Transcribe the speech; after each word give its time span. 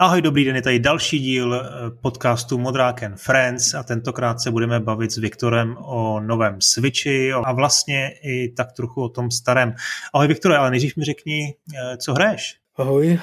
Ahoj, 0.00 0.22
dobrý 0.22 0.44
den, 0.44 0.56
je 0.56 0.62
tady 0.62 0.78
další 0.78 1.18
díl 1.18 1.54
eh, 1.54 1.90
podcastu 2.02 2.58
Modráken 2.58 3.14
Friends 3.16 3.74
a 3.74 3.82
tentokrát 3.82 4.40
se 4.40 4.50
budeme 4.50 4.80
bavit 4.80 5.10
s 5.10 5.18
Viktorem 5.18 5.76
o 5.80 6.20
novém 6.20 6.60
Switchi 6.60 7.32
a 7.32 7.52
vlastně 7.52 8.10
i 8.22 8.48
tak 8.48 8.72
trochu 8.72 9.02
o 9.02 9.08
tom 9.08 9.30
starém. 9.30 9.74
Ahoj 10.14 10.28
Viktore, 10.28 10.56
ale 10.56 10.70
nejdřív 10.70 10.96
mi 10.96 11.04
řekni, 11.04 11.54
eh, 11.74 11.96
co 11.96 12.14
hraješ? 12.14 12.56
Ahoj, 12.76 13.18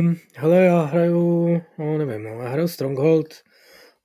um, 0.00 0.16
hele, 0.36 0.56
já 0.56 0.82
hraju, 0.82 1.60
no 1.78 1.98
nevím, 1.98 2.22
no, 2.22 2.42
já 2.42 2.48
hraju 2.48 2.68
Stronghold 2.68 3.34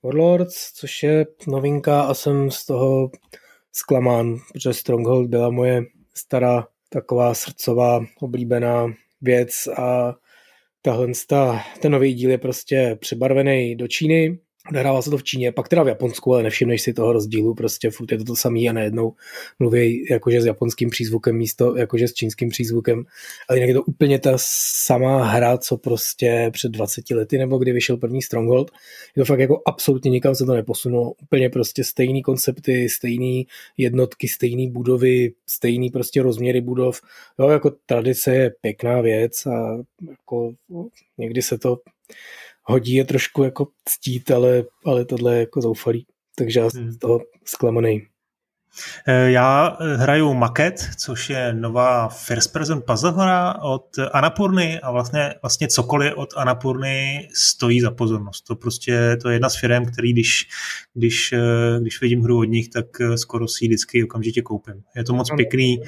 Warlords, 0.04 0.72
což 0.72 1.04
je 1.04 1.26
novinka 1.48 2.02
a 2.02 2.14
jsem 2.14 2.52
z 2.52 2.66
toho 2.66 3.12
zklamán, 3.72 4.38
protože 4.54 4.74
Stronghold 4.74 5.30
byla 5.30 5.50
moje 5.50 5.82
stará 6.14 6.68
taková 6.90 7.34
srdcová 7.34 8.06
oblíbená 8.22 8.94
věc 9.22 9.68
a 9.78 10.16
tahle, 10.86 11.08
ta, 11.28 11.64
ten 11.82 11.92
nový 11.92 12.14
díl 12.14 12.32
je 12.32 12.38
prostě 12.38 12.98
přebarvený 13.00 13.76
do 13.76 13.88
Číny, 13.88 14.40
Odehrává 14.70 15.02
se 15.02 15.10
to 15.10 15.18
v 15.18 15.24
Číně, 15.24 15.52
pak 15.52 15.70
teda 15.70 15.84
v 15.84 15.88
Japonsku, 15.88 16.34
ale 16.34 16.44
nevšimneš 16.44 16.82
si 16.82 16.94
toho 16.94 17.14
rozdílu, 17.14 17.56
prostě 17.56 17.90
furt 17.90 18.12
je 18.12 18.18
to 18.18 18.24
to 18.24 18.36
samý 18.36 18.70
a 18.70 18.74
najednou 18.74 19.14
mluví 19.60 20.06
jakože 20.10 20.42
s 20.42 20.46
japonským 20.46 20.90
přízvukem 20.90 21.36
místo 21.36 21.78
jakože 21.78 22.08
s 22.08 22.14
čínským 22.14 22.50
přízvukem, 22.50 23.04
ale 23.50 23.58
jinak 23.58 23.68
je 23.68 23.74
to 23.74 23.84
úplně 23.84 24.20
ta 24.20 24.32
samá 24.38 25.24
hra, 25.24 25.58
co 25.58 25.78
prostě 25.78 26.50
před 26.54 26.72
20 26.72 27.12
lety, 27.12 27.38
nebo 27.38 27.58
kdy 27.58 27.72
vyšel 27.72 27.98
první 27.98 28.22
Stronghold. 28.22 28.72
Je 29.16 29.22
to 29.22 29.26
fakt 29.26 29.40
jako 29.40 29.62
absolutně 29.66 30.12
nikam 30.12 30.36
se 30.36 30.46
to 30.46 30.54
neposunulo, 30.54 31.12
úplně 31.12 31.50
prostě 31.50 31.84
stejný 31.84 32.22
koncepty, 32.22 32.90
stejný 32.90 33.48
jednotky, 33.78 34.28
stejný 34.28 34.72
budovy, 34.72 35.34
stejný 35.48 35.90
prostě 35.90 36.22
rozměry 36.22 36.62
budov. 36.62 37.02
Jo, 37.40 37.50
jako 37.50 37.72
tradice 37.86 38.36
je 38.36 38.52
pěkná 38.62 39.02
věc 39.02 39.46
a 39.46 39.84
jako 40.10 40.54
někdy 41.18 41.42
se 41.42 41.58
to 41.58 41.78
hodí 42.64 42.94
je 42.94 43.06
trošku 43.06 43.44
jako 43.44 43.68
ctít, 43.86 44.32
ale, 44.32 44.64
ale 44.86 45.06
tohle 45.06 45.34
je 45.36 45.40
jako 45.40 45.62
zoufalý. 45.62 46.06
Takže 46.38 46.60
já 46.60 46.70
jsem 46.70 46.82
hmm. 46.82 46.92
z 46.92 46.98
toho 46.98 47.20
zklamaný. 47.46 48.02
Eh, 49.08 49.32
já 49.32 49.78
eh, 49.82 49.98
hraju 49.98 50.34
Maket, 50.34 50.90
což 50.98 51.30
je 51.30 51.54
nová 51.54 52.08
first 52.10 52.54
person 52.54 52.82
puzzle 52.88 53.12
hra 53.12 53.56
od 53.62 53.86
Anapurny 54.14 54.80
a 54.80 54.92
vlastně, 54.92 55.34
vlastně 55.42 55.68
cokoliv 55.68 56.14
od 56.16 56.30
Anapurny 56.38 57.28
stojí 57.34 57.82
za 57.82 57.92
pozornost. 57.92 58.42
To 58.42 58.56
prostě 58.56 59.18
to 59.22 59.30
je 59.30 59.36
jedna 59.36 59.50
z 59.50 59.60
firm, 59.60 59.86
který 59.86 60.14
když, 60.14 60.48
když, 60.94 61.34
eh, 61.34 61.80
když 61.82 62.02
vidím 62.02 62.22
hru 62.22 62.40
od 62.40 62.44
nich, 62.44 62.70
tak 62.70 62.86
skoro 63.16 63.48
si 63.48 63.66
ji 63.66 63.70
vždycky 63.70 64.04
okamžitě 64.04 64.42
koupím. 64.42 64.84
Je 64.96 65.04
to 65.04 65.14
moc 65.14 65.30
pěkný. 65.36 65.80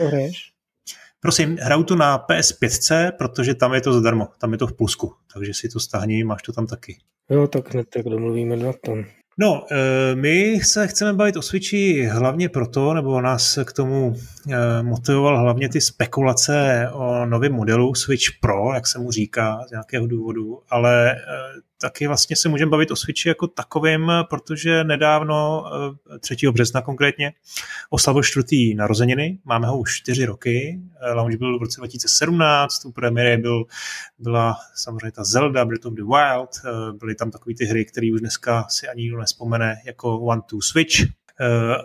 Prosím, 1.19 1.57
hraju 1.61 1.83
to 1.83 1.95
na 1.95 2.19
PS5, 2.19 3.11
protože 3.17 3.55
tam 3.55 3.73
je 3.73 3.81
to 3.81 3.93
zadarmo, 3.93 4.27
tam 4.37 4.51
je 4.51 4.57
to 4.57 4.67
v 4.67 4.73
plusku, 4.73 5.13
takže 5.33 5.53
si 5.53 5.69
to 5.69 5.79
stáhni, 5.79 6.23
máš 6.23 6.41
to 6.41 6.53
tam 6.53 6.67
taky. 6.67 6.97
Jo, 7.29 7.47
tak 7.47 7.73
hned 7.73 7.87
tak 7.89 8.05
domluvíme 8.05 8.55
na 8.55 8.73
tom. 8.85 9.05
No, 9.39 9.65
eh, 9.71 10.15
my 10.15 10.59
se 10.63 10.87
chceme 10.87 11.13
bavit 11.13 11.37
o 11.37 11.41
Switchi 11.41 12.05
hlavně 12.05 12.49
proto, 12.49 12.93
nebo 12.93 13.21
nás 13.21 13.59
k 13.65 13.73
tomu 13.73 14.15
eh, 14.51 14.83
motivoval 14.83 15.39
hlavně 15.39 15.69
ty 15.69 15.81
spekulace 15.81 16.87
o 16.93 17.25
novém 17.25 17.53
modelu 17.53 17.95
Switch 17.95 18.25
Pro, 18.41 18.73
jak 18.73 18.87
se 18.87 18.99
mu 18.99 19.11
říká 19.11 19.59
z 19.67 19.71
nějakého 19.71 20.07
důvodu, 20.07 20.59
ale 20.69 21.11
eh, 21.11 21.17
taky 21.85 22.07
vlastně 22.07 22.35
se 22.35 22.49
můžeme 22.49 22.71
bavit 22.71 22.91
o 22.91 22.95
Switchi 22.95 23.29
jako 23.29 23.47
takovým, 23.47 24.11
protože 24.29 24.83
nedávno, 24.83 25.65
3. 26.19 26.35
března 26.51 26.81
konkrétně, 26.81 27.33
oslavil 27.89 28.23
čtvrtý 28.23 28.75
narozeniny, 28.75 29.39
máme 29.45 29.67
ho 29.67 29.79
už 29.79 29.95
4 29.95 30.25
roky, 30.25 30.79
launch 31.13 31.35
byl 31.35 31.59
v 31.59 31.61
roce 31.61 31.79
2017, 31.79 32.85
u 32.85 32.91
premiéry 32.91 33.37
byl, 33.37 33.63
byla 34.19 34.57
samozřejmě 34.75 35.11
ta 35.11 35.23
Zelda, 35.23 35.65
Breath 35.65 35.85
of 35.85 35.93
the 35.93 36.03
Wild, 36.03 36.49
byly 36.99 37.15
tam 37.15 37.31
takové 37.31 37.55
ty 37.55 37.65
hry, 37.65 37.85
které 37.85 38.07
už 38.13 38.19
dneska 38.19 38.65
si 38.69 38.87
ani 38.87 39.01
nikdo 39.01 39.17
nespomene 39.17 39.75
jako 39.85 40.19
One 40.19 40.41
to 40.49 40.61
Switch, 40.61 40.95
Eh, 41.01 41.24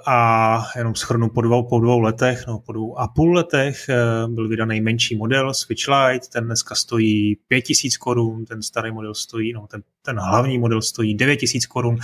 a 0.06 0.58
jenom 0.76 0.94
schrnu 0.94 1.28
po 1.28 1.40
dvou, 1.40 1.68
po 1.68 1.80
dvou 1.80 2.00
letech, 2.00 2.46
no 2.46 2.58
po 2.58 2.72
dvou 2.72 2.98
a 2.98 3.08
půl 3.08 3.32
letech 3.32 3.88
eh, 3.88 3.94
byl 4.28 4.48
vydaný 4.48 4.80
menší 4.80 5.16
model 5.16 5.54
Switch 5.54 5.88
Lite, 5.88 6.26
ten 6.32 6.44
dneska 6.44 6.74
stojí 6.74 7.36
5000 7.48 7.96
korun, 7.96 8.44
ten 8.44 8.62
starý 8.62 8.92
model 8.92 9.14
stojí, 9.14 9.52
no 9.52 9.66
ten, 9.66 9.82
ten 10.02 10.18
hlavní 10.18 10.58
model 10.58 10.82
stojí 10.82 11.14
9000 11.14 11.66
korun. 11.66 11.96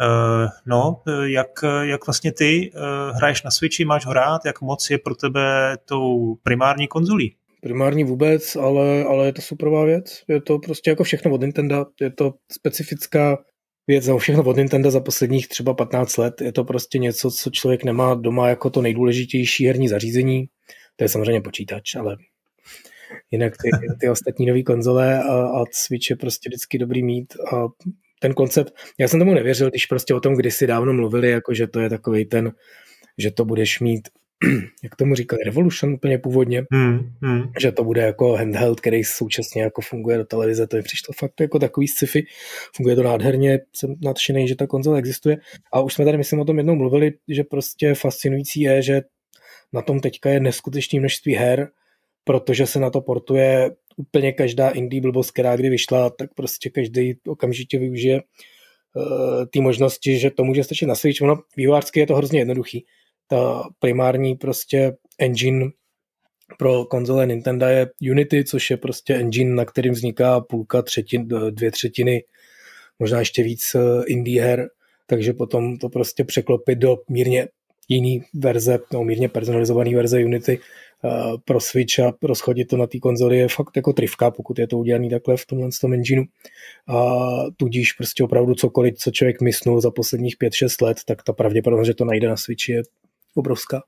Eh, 0.00 0.48
no, 0.66 1.02
jak, 1.22 1.64
jak 1.82 2.06
vlastně 2.06 2.32
ty 2.32 2.72
hraješ 3.12 3.42
na 3.42 3.50
Switchi, 3.50 3.84
máš 3.84 4.06
hrát, 4.06 4.44
jak 4.44 4.60
moc 4.60 4.90
je 4.90 4.98
pro 4.98 5.14
tebe 5.14 5.76
tou 5.84 6.34
primární 6.42 6.88
konzolí? 6.88 7.34
primární 7.60 8.04
vůbec, 8.04 8.56
ale, 8.56 9.04
ale 9.04 9.26
je 9.26 9.32
to 9.32 9.42
superová 9.42 9.84
věc. 9.84 10.22
Je 10.28 10.40
to 10.40 10.58
prostě 10.58 10.90
jako 10.90 11.04
všechno 11.04 11.30
od 11.30 11.40
Nintendo. 11.40 11.86
Je 12.00 12.10
to 12.10 12.34
specifická 12.52 13.38
věc 13.90 14.04
za 14.04 14.16
všechno 14.16 14.44
od 14.44 14.56
Nintendo 14.56 14.90
za 14.90 15.00
posledních 15.00 15.48
třeba 15.48 15.74
15 15.74 16.16
let. 16.16 16.40
Je 16.40 16.52
to 16.52 16.64
prostě 16.64 16.98
něco, 16.98 17.30
co 17.30 17.50
člověk 17.50 17.84
nemá 17.84 18.14
doma 18.14 18.48
jako 18.48 18.70
to 18.70 18.82
nejdůležitější 18.82 19.66
herní 19.66 19.88
zařízení. 19.88 20.46
To 20.96 21.04
je 21.04 21.08
samozřejmě 21.08 21.40
počítač, 21.40 21.94
ale 21.94 22.16
jinak 23.30 23.52
ty, 23.62 23.70
ty 24.00 24.08
ostatní 24.08 24.46
nové 24.46 24.62
konzole 24.62 25.22
a, 25.22 25.34
a 25.34 25.64
Switch 25.72 26.10
je 26.10 26.16
prostě 26.16 26.48
vždycky 26.48 26.78
dobrý 26.78 27.02
mít 27.02 27.34
a 27.54 27.68
ten 28.20 28.34
koncept, 28.34 28.74
já 28.98 29.08
jsem 29.08 29.20
tomu 29.20 29.34
nevěřil, 29.34 29.70
když 29.70 29.86
prostě 29.86 30.14
o 30.14 30.20
tom 30.20 30.34
kdysi 30.34 30.66
dávno 30.66 30.92
mluvili, 30.92 31.30
jako 31.30 31.54
že 31.54 31.66
to 31.66 31.80
je 31.80 31.90
takový 31.90 32.24
ten, 32.24 32.52
že 33.18 33.30
to 33.30 33.44
budeš 33.44 33.80
mít 33.80 34.08
jak 34.82 34.96
tomu 34.96 35.14
říkali, 35.14 35.42
Revolution 35.44 35.92
úplně 35.92 36.18
původně, 36.18 36.62
hmm, 36.72 37.12
hmm. 37.22 37.42
že 37.60 37.72
to 37.72 37.84
bude 37.84 38.02
jako 38.02 38.32
handheld, 38.32 38.80
který 38.80 39.04
současně 39.04 39.62
jako 39.62 39.80
funguje 39.80 40.18
do 40.18 40.24
televize, 40.24 40.66
to 40.66 40.76
je 40.76 40.82
přišlo 40.82 41.14
fakt 41.18 41.40
jako 41.40 41.58
takový 41.58 41.88
sci-fi, 41.88 42.26
funguje 42.76 42.96
to 42.96 43.02
nádherně, 43.02 43.60
jsem 43.76 43.94
nadšený, 44.02 44.48
že 44.48 44.56
ta 44.56 44.66
konzole 44.66 44.98
existuje 44.98 45.36
a 45.72 45.80
už 45.80 45.94
jsme 45.94 46.04
tady, 46.04 46.18
myslím, 46.18 46.40
o 46.40 46.44
tom 46.44 46.56
jednou 46.56 46.74
mluvili, 46.74 47.12
že 47.28 47.44
prostě 47.44 47.94
fascinující 47.94 48.60
je, 48.60 48.82
že 48.82 49.02
na 49.72 49.82
tom 49.82 50.00
teďka 50.00 50.30
je 50.30 50.40
neskutečné 50.40 51.00
množství 51.00 51.34
her, 51.34 51.68
protože 52.24 52.66
se 52.66 52.80
na 52.80 52.90
to 52.90 53.00
portuje 53.00 53.70
úplně 53.96 54.32
každá 54.32 54.68
indie 54.68 55.02
blbost, 55.02 55.30
která 55.30 55.56
kdy 55.56 55.70
vyšla, 55.70 56.10
tak 56.10 56.34
prostě 56.34 56.70
každý 56.70 57.14
okamžitě 57.26 57.78
využije 57.78 58.20
uh, 58.20 59.44
ty 59.52 59.60
možnosti, 59.60 60.18
že 60.18 60.30
to 60.30 60.44
může 60.44 60.64
stačit 60.64 60.86
na 60.86 60.94
Switch. 60.94 61.22
Ono 61.22 61.36
vývojářsky 61.56 62.00
je 62.00 62.06
to 62.06 62.16
hrozně 62.16 62.38
jednoduchý 62.38 62.86
ta 63.30 63.62
primární 63.78 64.34
prostě 64.34 64.92
engine 65.18 65.70
pro 66.58 66.84
konzole 66.84 67.26
Nintendo 67.26 67.66
je 67.66 67.90
Unity, 68.10 68.44
což 68.44 68.70
je 68.70 68.76
prostě 68.76 69.14
engine, 69.14 69.54
na 69.54 69.64
kterým 69.64 69.92
vzniká 69.92 70.40
půlka, 70.40 70.82
třetin, 70.82 71.28
dvě 71.50 71.70
třetiny, 71.70 72.24
možná 72.98 73.18
ještě 73.18 73.42
víc 73.42 73.74
eh, 73.74 74.04
indie 74.06 74.42
her, 74.42 74.68
takže 75.06 75.32
potom 75.32 75.78
to 75.78 75.88
prostě 75.88 76.24
překlopit 76.24 76.78
do 76.78 76.96
mírně 77.08 77.48
jiný 77.90 78.22
verze, 78.34 78.78
no 78.92 79.04
mírně 79.04 79.28
personalizovaný 79.28 79.94
verze 79.94 80.24
Unity 80.24 80.58
uh, 80.58 81.36
pro 81.44 81.60
Switch 81.60 81.98
a 81.98 82.12
rozchodit 82.22 82.68
to 82.68 82.76
na 82.76 82.86
té 82.86 82.98
konzoli 82.98 83.38
je 83.38 83.48
fakt 83.48 83.76
jako 83.76 83.92
trivka, 83.92 84.30
pokud 84.30 84.58
je 84.58 84.66
to 84.66 84.78
udělané 84.78 85.10
takhle 85.10 85.36
v 85.36 85.46
tomhle 85.46 85.68
tom 85.80 85.92
engineu. 85.92 86.24
A 86.88 87.16
tudíž 87.56 87.92
prostě 87.92 88.24
opravdu 88.24 88.54
cokoliv, 88.54 88.94
co 88.98 89.10
člověk 89.10 89.40
myslel 89.40 89.80
za 89.80 89.90
posledních 89.90 90.36
5-6 90.38 90.84
let, 90.86 90.98
tak 91.06 91.22
ta 91.22 91.32
pravděpodobnost, 91.32 91.86
že 91.86 91.94
to 91.94 92.04
najde 92.04 92.28
na 92.28 92.36
Switchi 92.36 92.72
je 92.72 92.82
obrovská. 93.34 93.82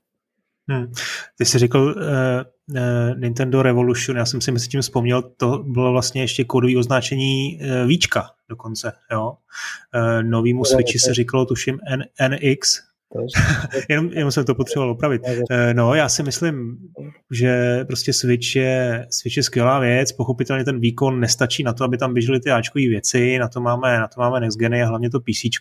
Hmm. 0.69 0.91
Ty 1.37 1.45
jsi 1.45 1.59
řekl 1.59 1.79
uh, 1.79 1.93
uh, 2.77 3.19
Nintendo 3.19 3.61
Revolution, 3.61 4.17
já 4.17 4.25
jsem 4.25 4.41
si 4.41 4.51
mezi 4.51 4.67
tím 4.67 4.81
vzpomněl, 4.81 5.21
to 5.21 5.57
bylo 5.57 5.91
vlastně 5.91 6.21
ještě 6.21 6.43
kódové 6.43 6.77
označení 6.77 7.59
uh, 7.61 7.87
víčka 7.87 8.29
dokonce, 8.49 8.91
jo. 9.11 9.31
Uh, 9.95 10.23
novýmu 10.23 10.65
Switchi 10.65 10.99
se 10.99 11.13
říkalo 11.13 11.45
tuším 11.45 11.79
N- 11.87 12.05
NX, 12.29 12.79
jenom, 13.89 14.09
jenom 14.13 14.31
jsem 14.31 14.45
to 14.45 14.55
potřeboval 14.55 14.91
opravit. 14.91 15.21
Eh, 15.51 15.73
no, 15.73 15.93
já 15.93 16.09
si 16.09 16.23
myslím, 16.23 16.77
že 17.31 17.83
prostě 17.87 18.13
Switch 18.13 18.55
je, 18.55 19.07
Switch 19.09 19.37
je 19.37 19.43
skvělá 19.43 19.79
věc, 19.79 20.11
pochopitelně 20.11 20.63
ten 20.63 20.79
výkon 20.79 21.19
nestačí 21.19 21.63
na 21.63 21.73
to, 21.73 21.83
aby 21.83 21.97
tam 21.97 22.13
běžely 22.13 22.39
ty 22.39 22.51
Ačkové 22.51 22.87
věci, 22.87 23.39
na 23.39 23.47
to 23.47 23.61
máme, 23.61 23.99
na 23.99 24.07
to 24.07 24.21
máme 24.21 24.39
Next 24.39 24.59
Geny 24.59 24.83
a 24.83 24.87
hlavně 24.87 25.09
to 25.09 25.19
PC, 25.19 25.59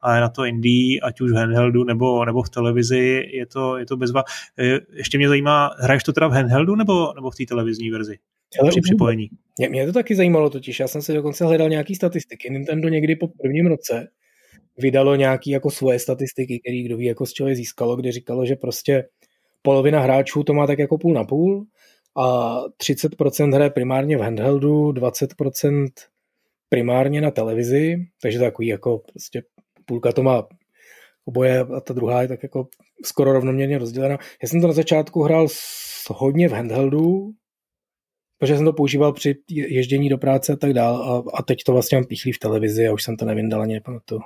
ale 0.00 0.20
na 0.20 0.28
to 0.28 0.44
indie, 0.44 1.00
ať 1.00 1.20
už 1.20 1.32
v 1.32 1.34
handheldu 1.34 1.84
nebo, 1.84 2.24
nebo 2.24 2.42
v 2.42 2.50
televizi, 2.50 3.24
je 3.32 3.46
to, 3.46 3.76
je 3.76 3.86
to 3.86 3.96
bezva. 3.96 4.24
Eh, 4.58 4.78
ještě 4.92 5.18
mě 5.18 5.28
zajímá, 5.28 5.70
hraješ 5.78 6.02
to 6.02 6.12
teda 6.12 6.28
v 6.28 6.32
handheldu 6.32 6.74
nebo, 6.74 7.12
nebo 7.14 7.30
v 7.30 7.36
té 7.36 7.44
televizní 7.46 7.90
verzi? 7.90 8.18
Ale 8.60 8.70
při 8.70 8.80
připojení. 8.80 9.28
Mě, 9.58 9.68
mě 9.68 9.86
to 9.86 9.92
taky 9.92 10.14
zajímalo 10.14 10.50
totiž, 10.50 10.80
já 10.80 10.88
jsem 10.88 11.02
si 11.02 11.14
dokonce 11.14 11.44
hledal 11.44 11.68
nějaký 11.68 11.94
statistiky. 11.94 12.50
Nintendo 12.50 12.88
někdy 12.88 13.16
po 13.16 13.28
prvním 13.28 13.66
roce 13.66 14.08
vydalo 14.78 15.16
nějaký 15.16 15.50
jako 15.50 15.70
svoje 15.70 15.98
statistiky, 15.98 16.60
který 16.60 16.82
kdo 16.82 16.96
ví, 16.96 17.06
jako 17.06 17.26
z 17.26 17.32
čeho 17.32 17.48
je 17.48 17.54
získalo, 17.54 17.96
kde 17.96 18.12
říkalo, 18.12 18.46
že 18.46 18.56
prostě 18.56 19.08
polovina 19.62 20.00
hráčů 20.00 20.42
to 20.44 20.54
má 20.54 20.66
tak 20.66 20.78
jako 20.78 20.98
půl 20.98 21.14
na 21.14 21.24
půl 21.24 21.66
a 22.16 22.56
30% 22.82 23.54
hraje 23.54 23.70
primárně 23.70 24.16
v 24.16 24.20
handheldu, 24.20 24.92
20% 24.92 25.88
primárně 26.68 27.20
na 27.20 27.30
televizi, 27.30 27.96
takže 28.22 28.38
takový 28.38 28.68
jako 28.68 28.98
prostě 28.98 29.42
půlka 29.84 30.12
to 30.12 30.22
má 30.22 30.46
oboje 31.24 31.60
a 31.60 31.80
ta 31.80 31.94
druhá 31.94 32.22
je 32.22 32.28
tak 32.28 32.42
jako 32.42 32.68
skoro 33.04 33.32
rovnoměrně 33.32 33.78
rozdělena. 33.78 34.18
Já 34.42 34.48
jsem 34.48 34.60
to 34.60 34.66
na 34.66 34.72
začátku 34.72 35.22
hrál 35.22 35.46
hodně 36.10 36.48
v 36.48 36.52
handheldu, 36.52 37.30
protože 38.38 38.56
jsem 38.56 38.64
to 38.64 38.72
používal 38.72 39.12
při 39.12 39.34
ježdění 39.50 40.08
do 40.08 40.18
práce 40.18 40.52
a 40.52 40.56
tak 40.56 40.72
dál 40.72 40.96
a, 40.96 41.38
a 41.38 41.42
teď 41.42 41.64
to 41.64 41.72
vlastně 41.72 41.98
mám 41.98 42.04
pichlý 42.04 42.32
v 42.32 42.38
televizi 42.38 42.88
a 42.88 42.92
už 42.92 43.02
jsem 43.02 43.16
to 43.16 43.24
nevyndal 43.24 43.62
ani 43.62 43.74
nepamatuju. 43.74 44.20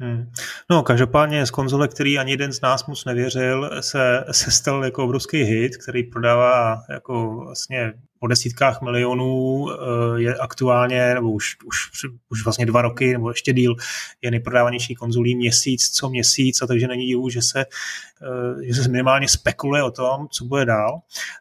Hmm. 0.00 0.30
No, 0.70 0.82
každopádně 0.82 1.46
z 1.46 1.50
konzole, 1.50 1.88
který 1.88 2.18
ani 2.18 2.30
jeden 2.30 2.52
z 2.52 2.60
nás 2.60 2.86
moc 2.86 3.04
nevěřil, 3.04 3.70
se, 3.80 4.24
se 4.30 4.50
stal 4.50 4.84
jako 4.84 5.04
obrovský 5.04 5.42
hit, 5.42 5.76
který 5.76 6.02
prodává 6.02 6.82
jako 6.90 7.36
vlastně 7.44 7.92
po 8.18 8.26
desítkách 8.26 8.82
milionů, 8.82 9.66
eh, 9.70 10.20
je 10.20 10.34
aktuálně, 10.34 11.14
nebo 11.14 11.30
už, 11.30 11.56
už, 11.66 11.76
už 12.30 12.44
vlastně 12.44 12.66
dva 12.66 12.82
roky, 12.82 13.12
nebo 13.12 13.30
ještě 13.30 13.52
díl, 13.52 13.76
je 14.22 14.30
nejprodávanější 14.30 14.94
konzolí 14.94 15.36
měsíc 15.36 15.96
co 15.96 16.10
měsíc, 16.10 16.62
a 16.62 16.66
takže 16.66 16.88
není 16.88 17.06
divu, 17.06 17.28
že 17.28 17.42
se, 17.42 17.60
eh, 17.60 18.72
že 18.74 18.82
se 18.82 18.88
minimálně 18.88 19.28
spekuluje 19.28 19.82
o 19.82 19.90
tom, 19.90 20.28
co 20.30 20.44
bude 20.44 20.64
dál. 20.64 21.00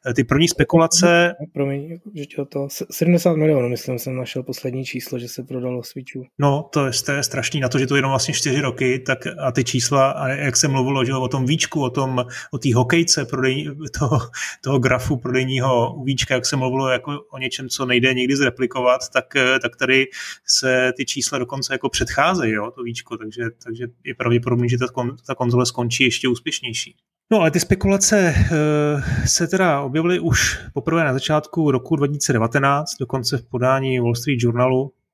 Eh, 0.10 0.14
ty 0.14 0.24
první 0.24 0.48
spekulace... 0.48 1.36
Promiň, 1.54 2.00
že 2.14 2.26
to 2.50 2.68
70 2.92 3.36
milionů, 3.36 3.70
myslím, 3.70 4.00
jsem 4.00 4.16
našel 4.16 4.44
poslední 4.44 4.86
číslo, 4.86 5.20
že 5.20 5.28
se 5.28 5.44
prodalo 5.44 5.84
Switchů. 5.84 6.26
No, 6.40 6.70
to 6.74 6.86
je, 6.86 6.92
to 7.06 7.12
je 7.12 7.24
strašný, 7.24 7.60
na 7.60 7.70
to, 7.70 7.80
že 7.80 7.88
to 7.88 7.96
jenom 7.96 8.10
vlastně 8.10 8.34
čtyři 8.34 8.62
roky, 8.62 9.00
tak 9.00 9.28
a 9.40 9.52
ty 9.52 9.64
čísla, 9.64 10.12
a 10.12 10.28
jak 10.28 10.58
se 10.58 10.68
mluvilo 10.68 11.06
že 11.06 11.14
o 11.14 11.28
tom 11.28 11.46
víčku, 11.46 11.84
o 11.84 11.90
tom, 11.90 12.26
o 12.52 12.58
té 12.58 12.76
hokejce, 12.76 13.26
prodej, 13.26 13.70
toho, 14.00 14.20
toho 14.62 14.80
grafu 14.80 15.18
prodejního 15.18 16.04
víčka, 16.04 16.34
jak 16.34 16.46
se 16.46 16.56
mluvilo 16.70 16.90
jako 16.90 17.22
o 17.32 17.38
něčem, 17.38 17.70
co 17.70 17.86
nejde 17.86 18.14
nikdy 18.14 18.36
zreplikovat, 18.36 19.02
tak, 19.14 19.36
eh, 19.36 19.60
tak 19.60 19.76
tady 19.76 20.08
se 20.48 20.94
ty 20.98 21.06
čísla 21.06 21.38
dokonce 21.38 21.74
jako 21.74 21.90
předcházejí, 21.90 22.54
jo, 22.54 22.72
to 22.72 22.84
víčko, 22.84 23.18
takže, 23.18 23.44
takže 23.64 23.88
je 24.04 24.16
pravděpodobný, 24.16 24.70
že 24.70 24.78
ta, 24.78 24.86
ta 25.28 25.36
konzole 25.36 25.66
skončí 25.66 26.04
ještě 26.04 26.28
úspěšnější. 26.28 26.96
No 27.32 27.40
ale 27.40 27.52
ty 27.52 27.60
spekulace 27.60 28.18
e, 28.18 29.28
se 29.28 29.48
teda 29.48 29.82
objevily 29.82 30.20
už 30.20 30.60
poprvé 30.74 31.04
na 31.04 31.14
začátku 31.14 31.72
roku 31.72 31.96
2019, 31.96 32.90
dokonce 33.00 33.38
v 33.38 33.46
podání 33.46 34.00
Wall 34.00 34.16
Street 34.16 34.44
Journalu, 34.44 34.92
Eh, 34.92 35.05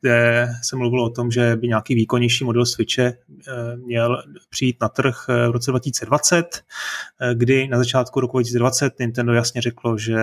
kde 0.00 0.48
se 0.62 0.76
mluvilo 0.76 1.04
o 1.04 1.10
tom, 1.10 1.30
že 1.30 1.56
by 1.56 1.68
nějaký 1.68 1.94
výkonnější 1.94 2.44
model 2.44 2.66
Switche 2.66 3.02
eh, 3.02 3.76
měl 3.76 4.22
přijít 4.50 4.76
na 4.80 4.88
trh 4.88 5.24
eh, 5.28 5.48
v 5.48 5.50
roce 5.50 5.70
2020, 5.70 6.62
kdy 7.34 7.68
na 7.68 7.78
začátku 7.78 8.20
roku 8.20 8.38
2020 8.38 8.98
Nintendo 8.98 9.32
jasně 9.32 9.60
řeklo, 9.60 9.98
že 9.98 10.16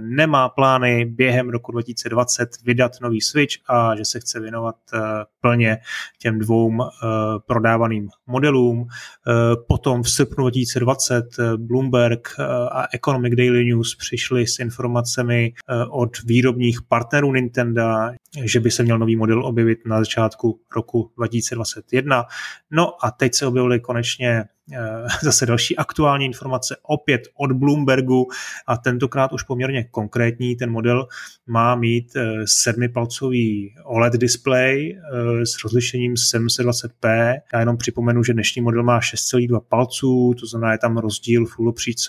nemá 0.00 0.48
plány 0.48 1.04
během 1.04 1.48
roku 1.48 1.72
2020 1.72 2.48
vydat 2.64 2.92
nový 3.02 3.20
Switch 3.20 3.54
a 3.68 3.96
že 3.96 4.04
se 4.04 4.20
chce 4.20 4.40
věnovat 4.40 4.76
plně 5.40 5.78
těm 6.18 6.38
dvou 6.38 6.72
prodávaným 7.46 8.08
modelům. 8.26 8.86
Potom 9.68 10.02
v 10.02 10.10
srpnu 10.10 10.44
2020 10.44 11.24
Bloomberg 11.56 12.28
a 12.70 12.86
Economic 12.92 13.34
Daily 13.34 13.64
News 13.64 13.96
přišli 13.96 14.46
s 14.46 14.58
informacemi 14.58 15.52
od 15.90 16.22
výrobních 16.22 16.82
partnerů 16.82 17.32
Nintendo, 17.32 17.82
že 18.54 18.60
by 18.60 18.70
se 18.70 18.82
měl 18.82 18.98
nový 18.98 19.16
model 19.16 19.46
objevit 19.46 19.78
na 19.86 19.98
začátku 19.98 20.60
roku 20.76 21.10
2021. 21.16 22.24
No 22.70 23.04
a 23.04 23.10
teď 23.10 23.34
se 23.34 23.46
objevily 23.46 23.80
konečně 23.80 24.44
eh, 24.72 24.78
zase 25.22 25.46
další 25.46 25.76
aktuální 25.76 26.26
informace 26.26 26.76
opět 26.82 27.22
od 27.34 27.52
Bloombergu 27.52 28.26
a 28.66 28.76
tentokrát 28.76 29.32
už 29.32 29.42
poměrně 29.42 29.84
konkrétní. 29.84 30.56
Ten 30.56 30.70
model 30.70 31.06
má 31.46 31.74
mít 31.74 32.16
eh, 32.16 32.32
sedmipalcový 32.44 33.74
OLED 33.84 34.12
display 34.12 34.90
eh, 34.92 35.46
s 35.46 35.64
rozlišením 35.64 36.14
720p. 36.14 37.34
Já 37.52 37.60
jenom 37.60 37.76
připomenu, 37.76 38.24
že 38.24 38.32
dnešní 38.32 38.62
model 38.62 38.82
má 38.82 39.00
6,2 39.00 39.60
palců, 39.68 40.34
to 40.40 40.46
znamená, 40.46 40.72
je 40.72 40.78
tam 40.78 40.96
rozdíl 40.96 41.46
v 41.46 41.58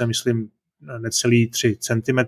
myslím, 0.05 0.49
necelý 0.97 1.49
3 1.49 1.77
cm, 1.79 2.19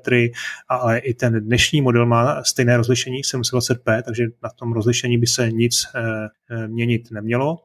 ale 0.70 0.98
i 0.98 1.14
ten 1.14 1.46
dnešní 1.46 1.82
model 1.82 2.06
má 2.06 2.44
stejné 2.44 2.78
rozlišení 2.78 3.22
720p, 3.22 4.04
takže 4.04 4.26
na 4.44 4.50
tom 4.50 4.74
rozlišení 4.74 5.18
by 5.18 5.28
se 5.28 5.52
nic 5.52 5.86
eh, 5.96 6.02
eh, 6.52 6.68
měnit 6.68 7.12
nemělo. 7.12 7.58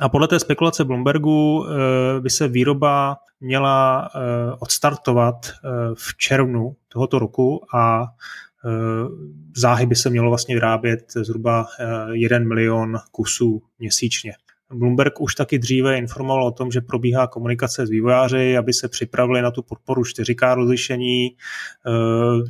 A 0.00 0.08
podle 0.08 0.28
té 0.28 0.40
spekulace 0.40 0.84
Bloombergu 0.84 1.66
eh, 1.66 2.20
by 2.20 2.30
se 2.30 2.48
výroba 2.48 3.16
měla 3.40 4.10
odstartovat 4.60 5.34
v 5.94 6.16
červnu 6.16 6.76
tohoto 6.88 7.18
roku 7.18 7.60
a 7.76 8.06
záhy 9.56 9.86
by 9.86 9.96
se 9.96 10.10
mělo 10.10 10.28
vlastně 10.30 10.54
vyrábět 10.54 11.12
zhruba 11.16 11.66
1 12.12 12.38
milion 12.38 12.98
kusů 13.12 13.62
měsíčně. 13.78 14.32
Bloomberg 14.72 15.20
už 15.20 15.34
taky 15.34 15.58
dříve 15.58 15.98
informoval 15.98 16.46
o 16.46 16.50
tom, 16.50 16.70
že 16.70 16.80
probíhá 16.80 17.26
komunikace 17.26 17.86
s 17.86 17.90
vývojáři, 17.90 18.56
aby 18.56 18.72
se 18.72 18.88
připravili 18.88 19.42
na 19.42 19.50
tu 19.50 19.62
podporu 19.62 20.02
4K 20.02 20.54
rozlišení. 20.54 21.26
Eh, 21.26 21.90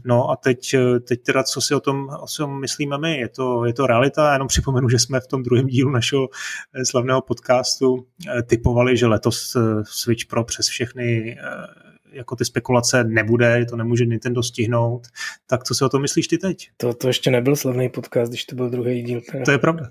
no 0.04 0.30
a 0.30 0.36
teď, 0.36 0.74
teď 1.08 1.22
teda, 1.22 1.42
co 1.42 1.60
si 1.60 1.74
o 1.74 1.80
tom, 1.80 2.08
o 2.08 2.26
tom 2.38 2.60
myslíme 2.60 2.98
my? 2.98 3.18
Je 3.18 3.28
to, 3.28 3.64
je 3.64 3.72
to 3.72 3.86
realita? 3.86 4.32
Jenom 4.32 4.48
připomenu, 4.48 4.88
že 4.88 4.98
jsme 4.98 5.20
v 5.20 5.26
tom 5.26 5.42
druhém 5.42 5.66
dílu 5.66 5.90
našeho 5.90 6.28
eh, 6.74 6.84
slavného 6.84 7.20
podcastu 7.20 8.06
eh, 8.28 8.42
typovali, 8.42 8.96
že 8.96 9.06
letos 9.06 9.56
Switch 9.82 10.26
Pro 10.26 10.44
přes 10.44 10.68
všechny 10.68 11.36
jako 12.14 12.36
ty 12.36 12.44
spekulace 12.44 13.04
nebude, 13.04 13.66
to 13.70 13.76
nemůže 13.76 14.06
Nintendo 14.06 14.42
stihnout. 14.42 15.06
Tak 15.46 15.64
co 15.64 15.74
si 15.74 15.84
o 15.84 15.88
tom 15.88 16.02
myslíš 16.02 16.28
ty 16.28 16.38
teď? 16.38 16.68
To, 16.76 16.94
to 16.94 17.06
ještě 17.06 17.30
nebyl 17.30 17.56
slavný 17.56 17.88
podcast, 17.88 18.32
když 18.32 18.44
to 18.44 18.56
byl 18.56 18.70
druhý 18.70 19.02
díl. 19.02 19.20
Teda. 19.32 19.44
To 19.44 19.50
je 19.50 19.58
pravda. 19.58 19.90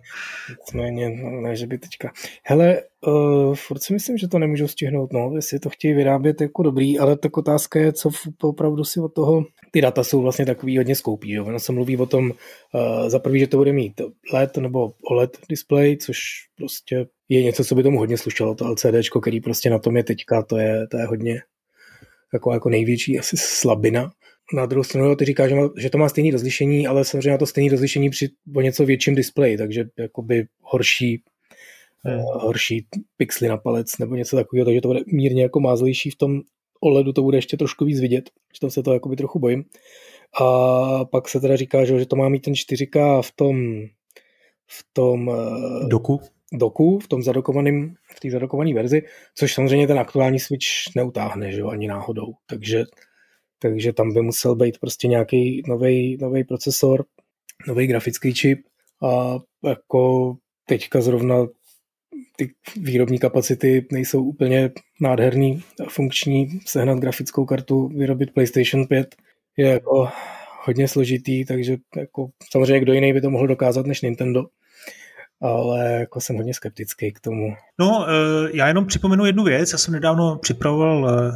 Nicméně, 0.49 1.09
no, 1.09 1.41
ne, 1.41 1.55
že 1.55 1.67
by 1.67 1.77
teďka. 1.77 2.11
Hele, 2.43 2.81
uh, 3.07 3.55
furt 3.55 3.79
si 3.79 3.93
myslím, 3.93 4.17
že 4.17 4.27
to 4.27 4.39
nemůžou 4.39 4.67
stihnout, 4.67 5.13
no, 5.13 5.31
jestli 5.35 5.59
to 5.59 5.69
chtějí 5.69 5.93
vyrábět 5.93 6.41
jako 6.41 6.63
dobrý, 6.63 6.99
ale 6.99 7.17
tak 7.17 7.37
otázka 7.37 7.79
je, 7.79 7.93
co 7.93 8.09
opravdu 8.41 8.83
si 8.83 8.99
od 8.99 9.13
toho, 9.13 9.45
ty 9.71 9.81
data 9.81 10.03
jsou 10.03 10.21
vlastně 10.21 10.45
takový 10.45 10.77
hodně 10.77 10.95
skoupí, 10.95 11.31
jo. 11.31 11.45
Ono 11.45 11.59
se 11.59 11.71
mluví 11.71 11.97
o 11.97 12.05
tom, 12.05 12.31
uh, 12.31 13.09
za 13.09 13.19
prvý, 13.19 13.39
že 13.39 13.47
to 13.47 13.57
bude 13.57 13.73
mít 13.73 14.01
LED 14.33 14.57
nebo 14.57 14.91
OLED 15.11 15.37
display, 15.49 15.97
což 15.97 16.17
prostě 16.57 17.05
je 17.29 17.43
něco, 17.43 17.63
co 17.63 17.75
by 17.75 17.83
tomu 17.83 17.99
hodně 17.99 18.17
slušelo, 18.17 18.55
to 18.55 18.67
LCD, 18.67 19.09
který 19.21 19.41
prostě 19.41 19.69
na 19.69 19.79
tom 19.79 19.97
je 19.97 20.03
teďka, 20.03 20.43
to 20.43 20.57
je, 20.57 20.87
to 20.87 20.97
je 20.97 21.05
hodně, 21.05 21.41
jako, 22.33 22.53
jako 22.53 22.69
největší 22.69 23.19
asi 23.19 23.37
slabina. 23.37 24.11
Na 24.53 24.65
druhou 24.65 24.83
stranu 24.83 25.15
ty 25.15 25.25
říkáš, 25.25 25.49
že, 25.49 25.55
má, 25.55 25.69
že 25.77 25.89
to 25.89 25.97
má 25.97 26.09
stejné 26.09 26.31
rozlišení, 26.31 26.87
ale 26.87 27.05
samozřejmě 27.05 27.31
má 27.31 27.37
to 27.37 27.45
stejné 27.45 27.71
rozlišení 27.71 28.09
při 28.09 28.29
o 28.55 28.61
něco 28.61 28.85
větším 28.85 29.15
displeji, 29.15 29.57
takže 29.57 29.85
jakoby 29.99 30.45
horší, 30.61 31.23
hmm. 32.03 32.19
uh, 32.19 32.43
horší 32.43 32.85
pixely 33.17 33.49
na 33.49 33.57
palec 33.57 33.97
nebo 33.97 34.15
něco 34.15 34.35
takového, 34.35 34.65
takže 34.65 34.81
to 34.81 34.87
bude 34.87 34.99
mírně 35.07 35.43
jako 35.43 35.59
mázlejší 35.59 36.09
v 36.09 36.15
tom 36.15 36.41
OLEDu, 36.81 37.13
to 37.13 37.21
bude 37.21 37.37
ještě 37.37 37.57
trošku 37.57 37.85
víc 37.85 37.99
vidět, 37.99 38.29
že 38.53 38.59
tam 38.59 38.69
se 38.69 38.83
to 38.83 38.93
jakoby 38.93 39.15
trochu 39.15 39.39
bojím. 39.39 39.63
A 40.41 41.05
pak 41.05 41.29
se 41.29 41.39
teda 41.39 41.55
říká, 41.55 41.85
že 41.85 42.05
to 42.05 42.15
má 42.15 42.29
mít 42.29 42.41
ten 42.41 42.53
4K 42.53 43.21
v 43.21 43.31
tom 43.35 43.81
v 44.67 44.85
tom 44.93 45.27
uh, 45.27 45.89
doku 45.89 46.21
doku 46.53 46.99
v 46.99 47.07
tom 47.07 47.23
zadokovaném, 47.23 47.93
v 48.15 48.19
té 48.19 48.29
zadokované 48.29 48.73
verzi, 48.73 49.01
což 49.35 49.53
samozřejmě 49.53 49.87
ten 49.87 49.99
aktuální 49.99 50.39
Switch 50.39 50.65
neutáhne, 50.95 51.51
že 51.51 51.59
jo, 51.59 51.67
ani 51.67 51.87
náhodou. 51.87 52.33
Takže, 52.45 52.83
takže 53.59 53.93
tam 53.93 54.13
by 54.13 54.21
musel 54.21 54.55
být 54.55 54.77
prostě 54.77 55.07
nějaký 55.07 55.63
nový 56.19 56.43
procesor, 56.47 57.05
nový 57.67 57.87
grafický 57.87 58.33
čip 58.33 58.59
a 59.03 59.39
jako 59.69 60.33
teďka 60.65 61.01
zrovna 61.01 61.45
ty 62.35 62.51
výrobní 62.81 63.19
kapacity 63.19 63.85
nejsou 63.91 64.23
úplně 64.23 64.71
nádherný 65.01 65.63
funkční. 65.89 66.59
Sehnat 66.65 66.99
grafickou 66.99 67.45
kartu, 67.45 67.87
vyrobit 67.87 68.33
PlayStation 68.33 68.87
5 68.87 69.15
je 69.57 69.67
jako 69.67 70.07
hodně 70.65 70.87
složitý, 70.87 71.45
takže 71.45 71.77
jako 71.95 72.29
samozřejmě 72.51 72.79
kdo 72.79 72.93
jiný 72.93 73.13
by 73.13 73.21
to 73.21 73.29
mohl 73.29 73.47
dokázat 73.47 73.85
než 73.85 74.01
Nintendo 74.01 74.45
ale 75.43 75.91
jako 75.91 76.21
jsem 76.21 76.35
hodně 76.35 76.53
skeptický 76.53 77.11
k 77.11 77.19
tomu. 77.19 77.55
No, 77.79 78.05
eh, 78.09 78.49
já 78.53 78.67
jenom 78.67 78.85
připomenu 78.85 79.25
jednu 79.25 79.43
věc. 79.43 79.71
Já 79.71 79.77
jsem 79.77 79.93
nedávno 79.93 80.37
připravoval 80.37 81.09
eh, 81.09 81.31